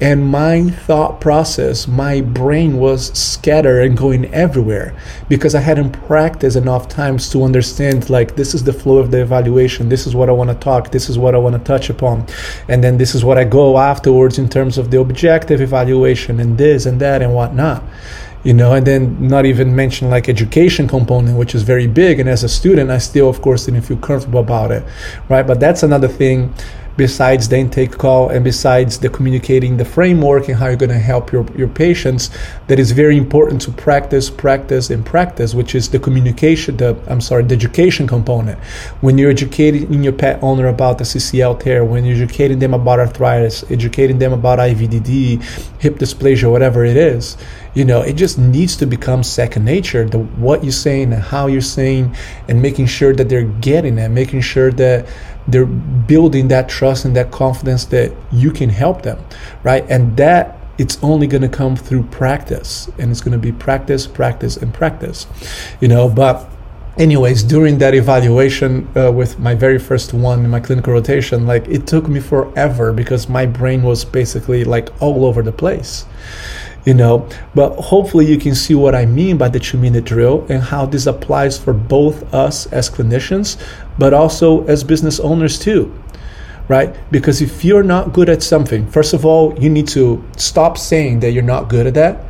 and 0.00 0.24
my 0.24 0.70
thought 0.70 1.20
process, 1.20 1.88
my 1.88 2.20
brain 2.20 2.76
was 2.76 3.08
scattered 3.18 3.84
and 3.84 3.96
going 3.96 4.32
everywhere 4.32 4.96
because 5.28 5.56
I 5.56 5.60
hadn't 5.60 5.90
practiced 6.06 6.56
enough 6.56 6.88
times 6.88 7.28
to 7.30 7.42
understand 7.42 8.08
like 8.08 8.36
this 8.36 8.54
is 8.54 8.62
the 8.62 8.72
flow 8.72 8.98
of 8.98 9.10
the 9.10 9.20
evaluation, 9.20 9.88
this 9.88 10.06
is 10.06 10.14
what 10.14 10.28
I 10.28 10.32
want 10.32 10.50
to 10.50 10.56
talk, 10.56 10.92
this 10.92 11.10
is 11.10 11.18
what 11.18 11.34
I 11.34 11.38
want 11.38 11.56
to 11.56 11.64
touch 11.64 11.90
upon, 11.90 12.26
and 12.68 12.82
then 12.84 12.96
this 12.98 13.14
is 13.14 13.24
what 13.24 13.38
I 13.38 13.44
go 13.44 13.78
afterwards 13.78 14.38
in 14.38 14.48
terms 14.48 14.78
of 14.78 14.92
the 14.92 15.00
objective 15.00 15.60
evaluation 15.60 16.38
and 16.38 16.56
this 16.56 16.86
and 16.86 17.00
that 17.00 17.20
and 17.20 17.34
whatnot 17.34 17.82
you 18.44 18.54
know 18.54 18.72
and 18.72 18.86
then 18.86 19.26
not 19.26 19.44
even 19.44 19.74
mention 19.74 20.10
like 20.10 20.28
education 20.28 20.86
component 20.86 21.36
which 21.36 21.54
is 21.56 21.62
very 21.64 21.88
big 21.88 22.20
and 22.20 22.28
as 22.28 22.44
a 22.44 22.48
student 22.48 22.88
i 22.88 22.96
still 22.96 23.28
of 23.28 23.42
course 23.42 23.66
didn't 23.66 23.82
feel 23.82 23.96
comfortable 23.96 24.38
about 24.38 24.70
it 24.70 24.84
right? 25.28 25.46
But 25.46 25.60
that's 25.60 25.82
another 25.82 26.08
thing 26.08 26.54
besides 26.98 27.48
the 27.48 27.56
intake 27.56 27.92
call 27.92 28.28
and 28.28 28.42
besides 28.42 28.98
the 28.98 29.08
communicating 29.08 29.76
the 29.76 29.84
framework 29.84 30.48
and 30.48 30.58
how 30.58 30.66
you're 30.66 30.76
going 30.76 30.90
to 30.90 30.98
help 30.98 31.30
your, 31.30 31.46
your 31.56 31.68
patients 31.68 32.28
that 32.66 32.80
is 32.80 32.90
very 32.90 33.16
important 33.16 33.62
to 33.62 33.70
practice 33.70 34.28
practice 34.28 34.90
and 34.90 35.06
practice 35.06 35.54
which 35.54 35.76
is 35.76 35.88
the 35.90 35.98
communication 35.98 36.76
the 36.76 37.00
i'm 37.06 37.20
sorry 37.20 37.44
the 37.44 37.54
education 37.54 38.06
component. 38.06 38.58
When 39.00 39.16
you're 39.16 39.30
educating 39.30 40.02
your 40.02 40.12
pet 40.12 40.42
owner 40.42 40.66
about 40.66 40.98
the 40.98 41.04
ccl 41.04 41.58
tear 41.58 41.84
when 41.84 42.04
you're 42.04 42.16
educating 42.16 42.58
them 42.58 42.74
about 42.74 42.98
arthritis 42.98 43.62
educating 43.70 44.18
them 44.18 44.32
about 44.32 44.58
ivdd 44.58 45.42
hip 45.80 45.94
dysplasia 45.96 46.50
whatever 46.50 46.84
it 46.84 46.96
is 46.96 47.36
you 47.74 47.84
know 47.84 48.02
it 48.02 48.14
just 48.14 48.38
needs 48.38 48.74
to 48.76 48.86
become 48.86 49.22
second 49.22 49.64
nature 49.64 50.04
the 50.04 50.18
what 50.18 50.64
you're 50.64 50.72
saying 50.72 51.12
and 51.12 51.22
how 51.22 51.46
you're 51.46 51.60
saying 51.60 52.14
and 52.48 52.60
making 52.60 52.86
sure 52.86 53.14
that 53.14 53.28
they're 53.28 53.52
getting 53.60 53.98
it 53.98 54.08
making 54.08 54.40
sure 54.40 54.72
that 54.72 55.06
they're 55.48 55.66
building 55.66 56.48
that 56.48 56.68
trust 56.68 57.04
and 57.04 57.16
that 57.16 57.30
confidence 57.30 57.84
that 57.86 58.12
you 58.30 58.50
can 58.50 58.68
help 58.68 59.02
them 59.02 59.18
right? 59.62 59.84
And 59.88 60.16
that 60.16 60.56
it's 60.78 60.96
only 61.02 61.26
going 61.26 61.42
to 61.42 61.48
come 61.48 61.74
through 61.74 62.04
practice 62.04 62.88
and 62.98 63.10
it's 63.10 63.20
going 63.20 63.32
to 63.32 63.38
be 63.38 63.52
practice 63.52 64.06
practice 64.06 64.56
and 64.56 64.72
practice 64.72 65.26
you 65.80 65.88
know? 65.88 66.08
But 66.08 66.48
anyways 66.98 67.44
during 67.44 67.78
that 67.78 67.94
evaluation 67.94 68.88
uh, 68.96 69.10
with 69.10 69.38
my 69.38 69.54
very 69.54 69.78
first 69.78 70.12
one 70.12 70.44
in 70.44 70.50
my 70.50 70.58
clinical 70.58 70.92
rotation 70.92 71.46
like 71.46 71.66
it 71.68 71.86
took 71.86 72.08
me 72.08 72.18
forever 72.18 72.92
because 72.92 73.28
my 73.28 73.46
brain 73.46 73.82
was 73.82 74.04
basically 74.04 74.64
like 74.64 74.90
all 75.00 75.24
over 75.24 75.40
the 75.40 75.52
place 75.52 76.06
you 76.88 76.94
know 76.94 77.28
but 77.54 77.70
hopefully 77.92 78.24
you 78.32 78.38
can 78.38 78.54
see 78.54 78.74
what 78.74 78.94
i 78.94 79.04
mean 79.04 79.36
by 79.36 79.48
the 79.54 79.60
two 79.60 79.76
minute 79.76 80.04
drill 80.04 80.46
and 80.48 80.62
how 80.62 80.86
this 80.86 81.06
applies 81.06 81.58
for 81.62 81.74
both 81.96 82.16
us 82.32 82.56
as 82.78 82.88
clinicians 82.88 83.48
but 83.98 84.14
also 84.14 84.64
as 84.66 84.82
business 84.82 85.20
owners 85.20 85.58
too 85.58 85.82
right? 86.68 86.94
Because 87.10 87.40
if 87.40 87.64
you're 87.64 87.82
not 87.82 88.12
good 88.12 88.28
at 88.28 88.42
something 88.42 88.86
first 88.88 89.12
of 89.14 89.24
all 89.24 89.58
you 89.58 89.70
need 89.70 89.88
to 89.88 90.22
stop 90.36 90.78
saying 90.78 91.20
that 91.20 91.32
you're 91.32 91.50
not 91.56 91.68
good 91.68 91.86
at 91.86 91.94
that 91.94 92.24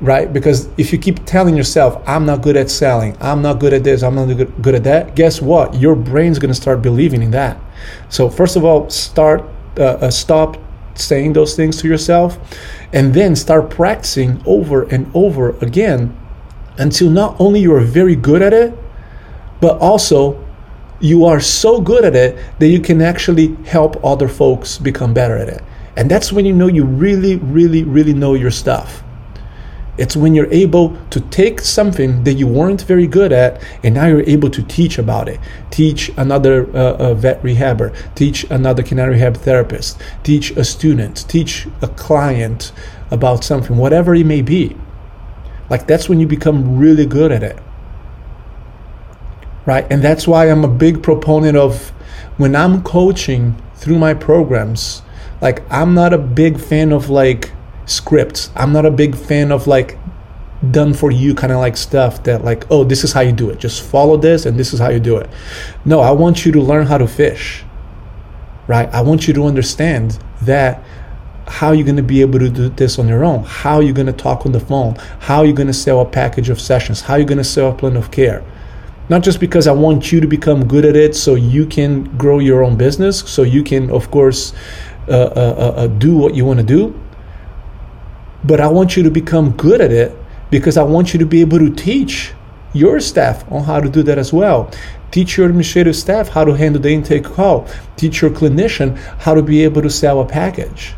right? 0.00 0.32
Because 0.32 0.68
if 0.78 0.92
you 0.92 0.98
keep 0.98 1.24
telling 1.24 1.56
yourself 1.56 2.02
i'm 2.08 2.24
not 2.26 2.42
good 2.42 2.56
at 2.56 2.70
selling 2.70 3.16
i'm 3.20 3.40
not 3.42 3.60
good 3.60 3.72
at 3.72 3.84
this 3.84 4.02
i'm 4.02 4.16
not 4.16 4.26
good 4.62 4.74
at 4.74 4.84
that 4.84 5.14
guess 5.14 5.40
what? 5.40 5.74
Your 5.74 5.94
brain's 5.94 6.38
going 6.38 6.54
to 6.54 6.60
start 6.60 6.82
believing 6.82 7.22
in 7.22 7.30
that. 7.32 7.56
So 8.08 8.28
first 8.28 8.56
of 8.56 8.64
all 8.64 8.90
start 8.90 9.44
uh, 9.78 10.06
uh, 10.06 10.10
stop 10.10 10.56
saying 10.94 11.32
those 11.32 11.56
things 11.56 11.80
to 11.80 11.88
yourself 11.88 12.38
and 12.92 13.14
then 13.14 13.34
start 13.34 13.70
practicing 13.70 14.42
over 14.46 14.82
and 14.84 15.10
over 15.14 15.50
again 15.58 16.16
until 16.78 17.10
not 17.10 17.36
only 17.38 17.60
you 17.60 17.74
are 17.74 17.80
very 17.80 18.16
good 18.16 18.42
at 18.42 18.52
it, 18.52 18.76
but 19.60 19.78
also 19.78 20.42
you 21.00 21.24
are 21.24 21.40
so 21.40 21.80
good 21.80 22.04
at 22.04 22.14
it 22.14 22.38
that 22.58 22.68
you 22.68 22.80
can 22.80 23.02
actually 23.02 23.54
help 23.64 24.02
other 24.04 24.28
folks 24.28 24.78
become 24.78 25.12
better 25.12 25.36
at 25.36 25.48
it. 25.48 25.62
And 25.96 26.10
that's 26.10 26.32
when 26.32 26.46
you 26.46 26.52
know 26.52 26.68
you 26.68 26.84
really, 26.84 27.36
really, 27.36 27.82
really 27.82 28.14
know 28.14 28.34
your 28.34 28.50
stuff. 28.50 29.01
It's 29.98 30.16
when 30.16 30.34
you're 30.34 30.50
able 30.50 30.96
to 31.10 31.20
take 31.20 31.60
something 31.60 32.24
that 32.24 32.34
you 32.34 32.46
weren't 32.46 32.82
very 32.82 33.06
good 33.06 33.30
at 33.30 33.62
and 33.82 33.94
now 33.94 34.06
you're 34.06 34.22
able 34.22 34.48
to 34.48 34.62
teach 34.62 34.98
about 34.98 35.28
it. 35.28 35.38
Teach 35.70 36.10
another 36.16 36.70
uh, 36.74 37.12
vet 37.12 37.42
rehabber, 37.42 37.94
teach 38.14 38.44
another 38.44 38.82
canine 38.82 39.10
rehab 39.10 39.36
therapist, 39.36 40.00
teach 40.22 40.50
a 40.52 40.64
student, 40.64 41.28
teach 41.28 41.68
a 41.82 41.88
client 41.88 42.72
about 43.10 43.44
something, 43.44 43.76
whatever 43.76 44.14
it 44.14 44.24
may 44.24 44.40
be. 44.40 44.74
Like 45.68 45.86
that's 45.86 46.08
when 46.08 46.20
you 46.20 46.26
become 46.26 46.78
really 46.78 47.04
good 47.04 47.30
at 47.30 47.42
it. 47.42 47.58
Right? 49.66 49.86
And 49.90 50.02
that's 50.02 50.26
why 50.26 50.50
I'm 50.50 50.64
a 50.64 50.68
big 50.68 51.02
proponent 51.02 51.56
of 51.58 51.90
when 52.38 52.56
I'm 52.56 52.82
coaching 52.82 53.62
through 53.74 53.98
my 53.98 54.14
programs, 54.14 55.02
like 55.42 55.62
I'm 55.70 55.92
not 55.92 56.14
a 56.14 56.18
big 56.18 56.58
fan 56.58 56.92
of 56.92 57.10
like 57.10 57.52
scripts. 57.86 58.50
I'm 58.56 58.72
not 58.72 58.86
a 58.86 58.90
big 58.90 59.16
fan 59.16 59.52
of 59.52 59.66
like 59.66 59.98
done 60.70 60.94
for 60.94 61.10
you 61.10 61.34
kind 61.34 61.52
of 61.52 61.58
like 61.58 61.76
stuff 61.76 62.22
that 62.22 62.44
like 62.44 62.70
oh 62.70 62.84
this 62.84 63.02
is 63.02 63.12
how 63.12 63.20
you 63.20 63.32
do 63.32 63.50
it. 63.50 63.58
Just 63.58 63.82
follow 63.82 64.16
this 64.16 64.46
and 64.46 64.56
this 64.58 64.72
is 64.72 64.80
how 64.80 64.90
you 64.90 65.00
do 65.00 65.16
it. 65.16 65.28
No 65.84 66.00
i 66.00 66.10
want 66.10 66.46
you 66.46 66.52
to 66.52 66.60
learn 66.60 66.86
how 66.86 66.98
to 66.98 67.08
fish 67.08 67.64
right? 68.66 68.88
I 68.92 69.02
want 69.02 69.26
you 69.26 69.34
to 69.34 69.44
understand 69.44 70.18
that 70.42 70.82
how 71.46 71.72
you're 71.72 71.84
going 71.84 71.96
to 71.96 72.02
be 72.02 72.20
able 72.20 72.38
to 72.38 72.48
do 72.48 72.68
this 72.68 72.98
on 72.98 73.08
your 73.08 73.24
own 73.24 73.42
how 73.42 73.80
you're 73.80 73.92
going 73.92 74.06
to 74.06 74.12
talk 74.12 74.46
on 74.46 74.52
the 74.52 74.60
phone 74.60 74.94
how 75.18 75.42
you're 75.42 75.52
going 75.54 75.66
to 75.66 75.74
sell 75.74 76.00
a 76.00 76.06
package 76.06 76.48
of 76.48 76.60
sessions 76.60 77.00
how 77.00 77.16
you're 77.16 77.26
going 77.26 77.36
to 77.36 77.44
sell 77.44 77.70
a 77.70 77.74
plan 77.74 77.96
of 77.96 78.10
care. 78.10 78.44
Not 79.08 79.22
just 79.22 79.40
because 79.40 79.66
i 79.66 79.72
want 79.72 80.12
you 80.12 80.20
to 80.20 80.26
become 80.26 80.66
good 80.66 80.84
at 80.84 80.96
it 80.96 81.14
so 81.16 81.34
you 81.34 81.66
can 81.66 82.04
grow 82.16 82.38
your 82.38 82.62
own 82.62 82.76
business 82.76 83.18
so 83.18 83.42
you 83.42 83.62
can 83.62 83.90
of 83.90 84.10
course 84.10 84.54
uh, 85.08 85.12
uh, 85.12 85.54
uh, 85.58 85.80
uh 85.80 85.86
do 85.88 86.16
what 86.16 86.34
you 86.34 86.44
want 86.44 86.60
to 86.60 86.64
do 86.64 86.94
but 88.44 88.60
I 88.60 88.68
want 88.68 88.96
you 88.96 89.02
to 89.02 89.10
become 89.10 89.52
good 89.52 89.80
at 89.80 89.92
it 89.92 90.16
because 90.50 90.76
I 90.76 90.82
want 90.82 91.12
you 91.12 91.18
to 91.18 91.26
be 91.26 91.40
able 91.40 91.58
to 91.58 91.70
teach 91.70 92.32
your 92.72 93.00
staff 93.00 93.50
on 93.50 93.64
how 93.64 93.80
to 93.80 93.88
do 93.88 94.02
that 94.02 94.18
as 94.18 94.32
well. 94.32 94.70
Teach 95.10 95.36
your 95.36 95.46
administrative 95.46 95.94
staff 95.94 96.28
how 96.28 96.44
to 96.44 96.52
handle 96.52 96.80
the 96.80 96.90
intake 96.90 97.24
call. 97.24 97.68
Teach 97.96 98.22
your 98.22 98.30
clinician 98.30 98.96
how 99.18 99.34
to 99.34 99.42
be 99.42 99.62
able 99.62 99.82
to 99.82 99.90
sell 99.90 100.20
a 100.20 100.26
package. 100.26 100.94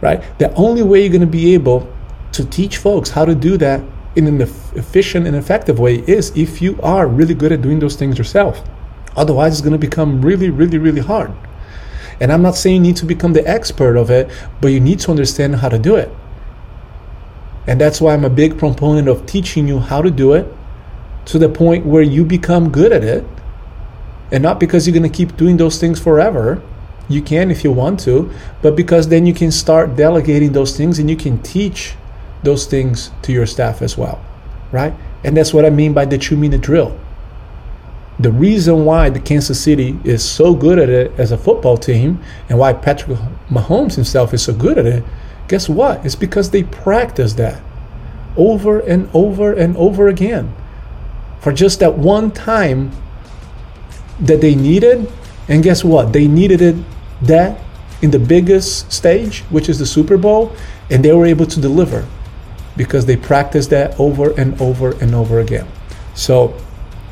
Right? 0.00 0.22
The 0.38 0.52
only 0.54 0.82
way 0.82 1.00
you're 1.02 1.10
going 1.10 1.20
to 1.20 1.26
be 1.26 1.52
able 1.54 1.92
to 2.32 2.44
teach 2.46 2.78
folks 2.78 3.10
how 3.10 3.24
to 3.26 3.34
do 3.34 3.58
that 3.58 3.82
in 4.16 4.26
an 4.26 4.40
efficient 4.40 5.26
and 5.26 5.36
effective 5.36 5.78
way 5.78 5.96
is 6.06 6.36
if 6.36 6.62
you 6.62 6.80
are 6.82 7.06
really 7.06 7.34
good 7.34 7.52
at 7.52 7.62
doing 7.62 7.78
those 7.78 7.96
things 7.96 8.16
yourself. 8.16 8.66
Otherwise, 9.16 9.52
it's 9.52 9.60
going 9.60 9.72
to 9.72 9.78
become 9.78 10.22
really, 10.22 10.48
really, 10.48 10.78
really 10.78 11.00
hard. 11.00 11.32
And 12.20 12.30
I'm 12.30 12.42
not 12.42 12.54
saying 12.54 12.76
you 12.76 12.92
need 12.92 12.96
to 12.96 13.06
become 13.06 13.32
the 13.32 13.46
expert 13.48 13.96
of 13.96 14.10
it, 14.10 14.30
but 14.60 14.68
you 14.68 14.80
need 14.80 15.00
to 15.00 15.10
understand 15.10 15.56
how 15.56 15.70
to 15.70 15.78
do 15.78 15.96
it. 15.96 16.10
And 17.66 17.80
that's 17.80 18.00
why 18.00 18.12
I'm 18.12 18.24
a 18.24 18.30
big 18.30 18.58
proponent 18.58 19.08
of 19.08 19.26
teaching 19.26 19.66
you 19.66 19.78
how 19.78 20.02
to 20.02 20.10
do 20.10 20.34
it 20.34 20.46
to 21.26 21.38
the 21.38 21.48
point 21.48 21.86
where 21.86 22.02
you 22.02 22.24
become 22.24 22.70
good 22.70 22.92
at 22.92 23.04
it. 23.04 23.24
And 24.30 24.42
not 24.42 24.60
because 24.60 24.86
you're 24.86 24.94
going 24.98 25.10
to 25.10 25.16
keep 25.16 25.36
doing 25.36 25.56
those 25.56 25.78
things 25.78 25.98
forever. 25.98 26.62
You 27.08 27.22
can 27.22 27.50
if 27.50 27.64
you 27.64 27.72
want 27.72 28.00
to, 28.00 28.30
but 28.62 28.76
because 28.76 29.08
then 29.08 29.26
you 29.26 29.34
can 29.34 29.50
start 29.50 29.96
delegating 29.96 30.52
those 30.52 30.76
things 30.76 30.98
and 30.98 31.10
you 31.10 31.16
can 31.16 31.42
teach 31.42 31.94
those 32.44 32.66
things 32.66 33.10
to 33.22 33.32
your 33.32 33.46
staff 33.46 33.82
as 33.82 33.98
well, 33.98 34.24
right? 34.70 34.94
And 35.24 35.36
that's 35.36 35.52
what 35.52 35.64
I 35.64 35.70
mean 35.70 35.92
by 35.92 36.04
the 36.04 36.18
two 36.18 36.36
minute 36.36 36.60
drill 36.60 36.96
the 38.20 38.30
reason 38.30 38.84
why 38.84 39.08
the 39.08 39.18
Kansas 39.18 39.58
City 39.58 39.98
is 40.04 40.22
so 40.22 40.54
good 40.54 40.78
at 40.78 40.90
it 40.90 41.10
as 41.18 41.32
a 41.32 41.38
football 41.38 41.78
team 41.78 42.22
and 42.50 42.58
why 42.58 42.74
Patrick 42.74 43.18
Mahomes 43.48 43.94
himself 43.94 44.34
is 44.34 44.42
so 44.42 44.52
good 44.52 44.76
at 44.76 44.84
it, 44.84 45.04
guess 45.48 45.68
what? 45.68 46.04
It's 46.04 46.14
because 46.14 46.50
they 46.50 46.62
practice 46.64 47.32
that 47.34 47.62
over 48.36 48.80
and 48.80 49.08
over 49.14 49.52
and 49.54 49.74
over 49.76 50.08
again 50.08 50.54
for 51.40 51.50
just 51.50 51.80
that 51.80 51.96
one 51.96 52.30
time 52.30 52.90
that 54.20 54.42
they 54.42 54.54
needed. 54.54 55.10
And 55.48 55.62
guess 55.62 55.82
what? 55.82 56.12
They 56.12 56.28
needed 56.28 56.60
it 56.60 56.76
that 57.22 57.58
in 58.02 58.10
the 58.10 58.18
biggest 58.18 58.92
stage, 58.92 59.40
which 59.50 59.68
is 59.68 59.78
the 59.78 59.86
Super 59.86 60.18
Bowl, 60.18 60.54
and 60.90 61.02
they 61.02 61.12
were 61.12 61.26
able 61.26 61.46
to 61.46 61.60
deliver 61.60 62.06
because 62.76 63.06
they 63.06 63.16
practiced 63.16 63.70
that 63.70 63.98
over 63.98 64.32
and 64.38 64.60
over 64.60 64.92
and 65.00 65.14
over 65.14 65.40
again. 65.40 65.66
So 66.14 66.54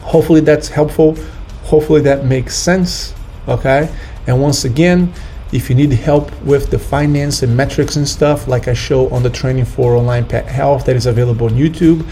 Hopefully 0.08 0.40
that's 0.40 0.68
helpful. 0.68 1.16
Hopefully 1.64 2.00
that 2.00 2.24
makes 2.24 2.56
sense. 2.56 3.14
Okay. 3.46 3.92
And 4.26 4.40
once 4.40 4.64
again, 4.64 5.12
if 5.52 5.68
you 5.68 5.76
need 5.76 5.92
help 5.92 6.30
with 6.42 6.70
the 6.70 6.78
finance 6.78 7.42
and 7.42 7.56
metrics 7.56 7.96
and 7.96 8.08
stuff, 8.08 8.48
like 8.48 8.68
I 8.68 8.74
show 8.74 9.08
on 9.10 9.22
the 9.22 9.30
training 9.30 9.64
for 9.64 9.96
online 9.96 10.26
pet 10.26 10.46
health 10.46 10.84
that 10.86 10.96
is 10.96 11.06
available 11.06 11.46
on 11.46 11.52
YouTube, 11.52 12.06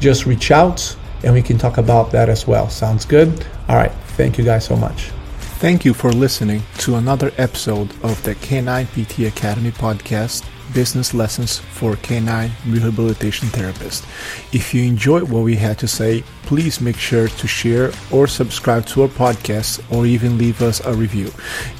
just 0.00 0.26
reach 0.26 0.50
out 0.50 0.96
and 1.22 1.34
we 1.34 1.42
can 1.42 1.56
talk 1.56 1.78
about 1.78 2.10
that 2.12 2.28
as 2.28 2.46
well. 2.46 2.68
Sounds 2.68 3.04
good? 3.04 3.46
All 3.68 3.76
right. 3.76 3.92
Thank 4.16 4.38
you 4.38 4.44
guys 4.44 4.64
so 4.64 4.76
much. 4.76 5.10
Thank 5.58 5.84
you 5.84 5.94
for 5.94 6.12
listening 6.12 6.62
to 6.78 6.96
another 6.96 7.32
episode 7.38 7.90
of 8.02 8.22
the 8.24 8.34
Canine 8.36 8.86
PT 8.86 9.20
Academy 9.20 9.70
podcast 9.70 10.44
business 10.76 11.14
lessons 11.14 11.58
for 11.58 11.96
canine 11.96 12.50
rehabilitation 12.68 13.48
therapists. 13.48 14.04
If 14.52 14.74
you 14.74 14.82
enjoyed 14.84 15.22
what 15.22 15.42
we 15.42 15.56
had 15.56 15.78
to 15.78 15.88
say, 15.88 16.22
please 16.42 16.82
make 16.82 16.98
sure 16.98 17.28
to 17.28 17.46
share 17.48 17.92
or 18.12 18.26
subscribe 18.26 18.84
to 18.88 19.02
our 19.02 19.08
podcast 19.08 19.80
or 19.90 20.04
even 20.04 20.36
leave 20.36 20.60
us 20.60 20.84
a 20.84 20.92
review. 20.92 21.30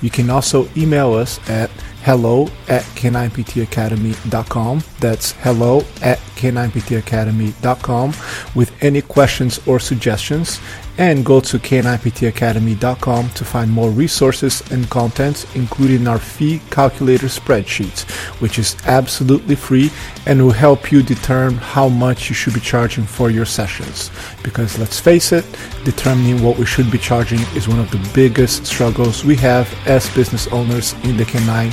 You 0.00 0.08
can 0.08 0.30
also 0.30 0.66
email 0.78 1.12
us 1.12 1.38
at 1.50 1.70
hello 2.06 2.46
at 2.68 2.84
canineptacademy.com. 2.94 4.80
That's 5.00 5.32
hello 5.32 5.80
at 6.02 6.18
canineptacademy.com 6.36 8.14
with 8.54 8.72
any 8.80 9.02
questions 9.02 9.58
or 9.66 9.80
suggestions 9.80 10.60
and 10.98 11.24
go 11.24 11.40
to 11.40 11.58
k9ptacademy.com 11.58 13.30
to 13.30 13.44
find 13.44 13.70
more 13.70 13.90
resources 13.90 14.62
and 14.70 14.88
content, 14.88 15.46
including 15.54 16.06
our 16.08 16.18
fee 16.18 16.60
calculator 16.70 17.26
spreadsheet, 17.26 18.08
which 18.40 18.58
is 18.58 18.76
absolutely 18.86 19.54
free 19.54 19.90
and 20.26 20.42
will 20.42 20.52
help 20.52 20.90
you 20.90 21.02
determine 21.02 21.58
how 21.58 21.88
much 21.88 22.28
you 22.28 22.34
should 22.34 22.54
be 22.54 22.60
charging 22.60 23.04
for 23.04 23.30
your 23.30 23.44
sessions. 23.44 24.10
Because 24.42 24.78
let's 24.78 24.98
face 24.98 25.32
it, 25.32 25.44
determining 25.84 26.42
what 26.42 26.58
we 26.58 26.66
should 26.66 26.90
be 26.90 26.98
charging 26.98 27.40
is 27.54 27.68
one 27.68 27.78
of 27.78 27.90
the 27.90 28.10
biggest 28.14 28.66
struggles 28.66 29.24
we 29.24 29.36
have 29.36 29.72
as 29.86 30.08
business 30.14 30.46
owners 30.48 30.94
in 31.04 31.16
the 31.16 31.24
canine 31.24 31.72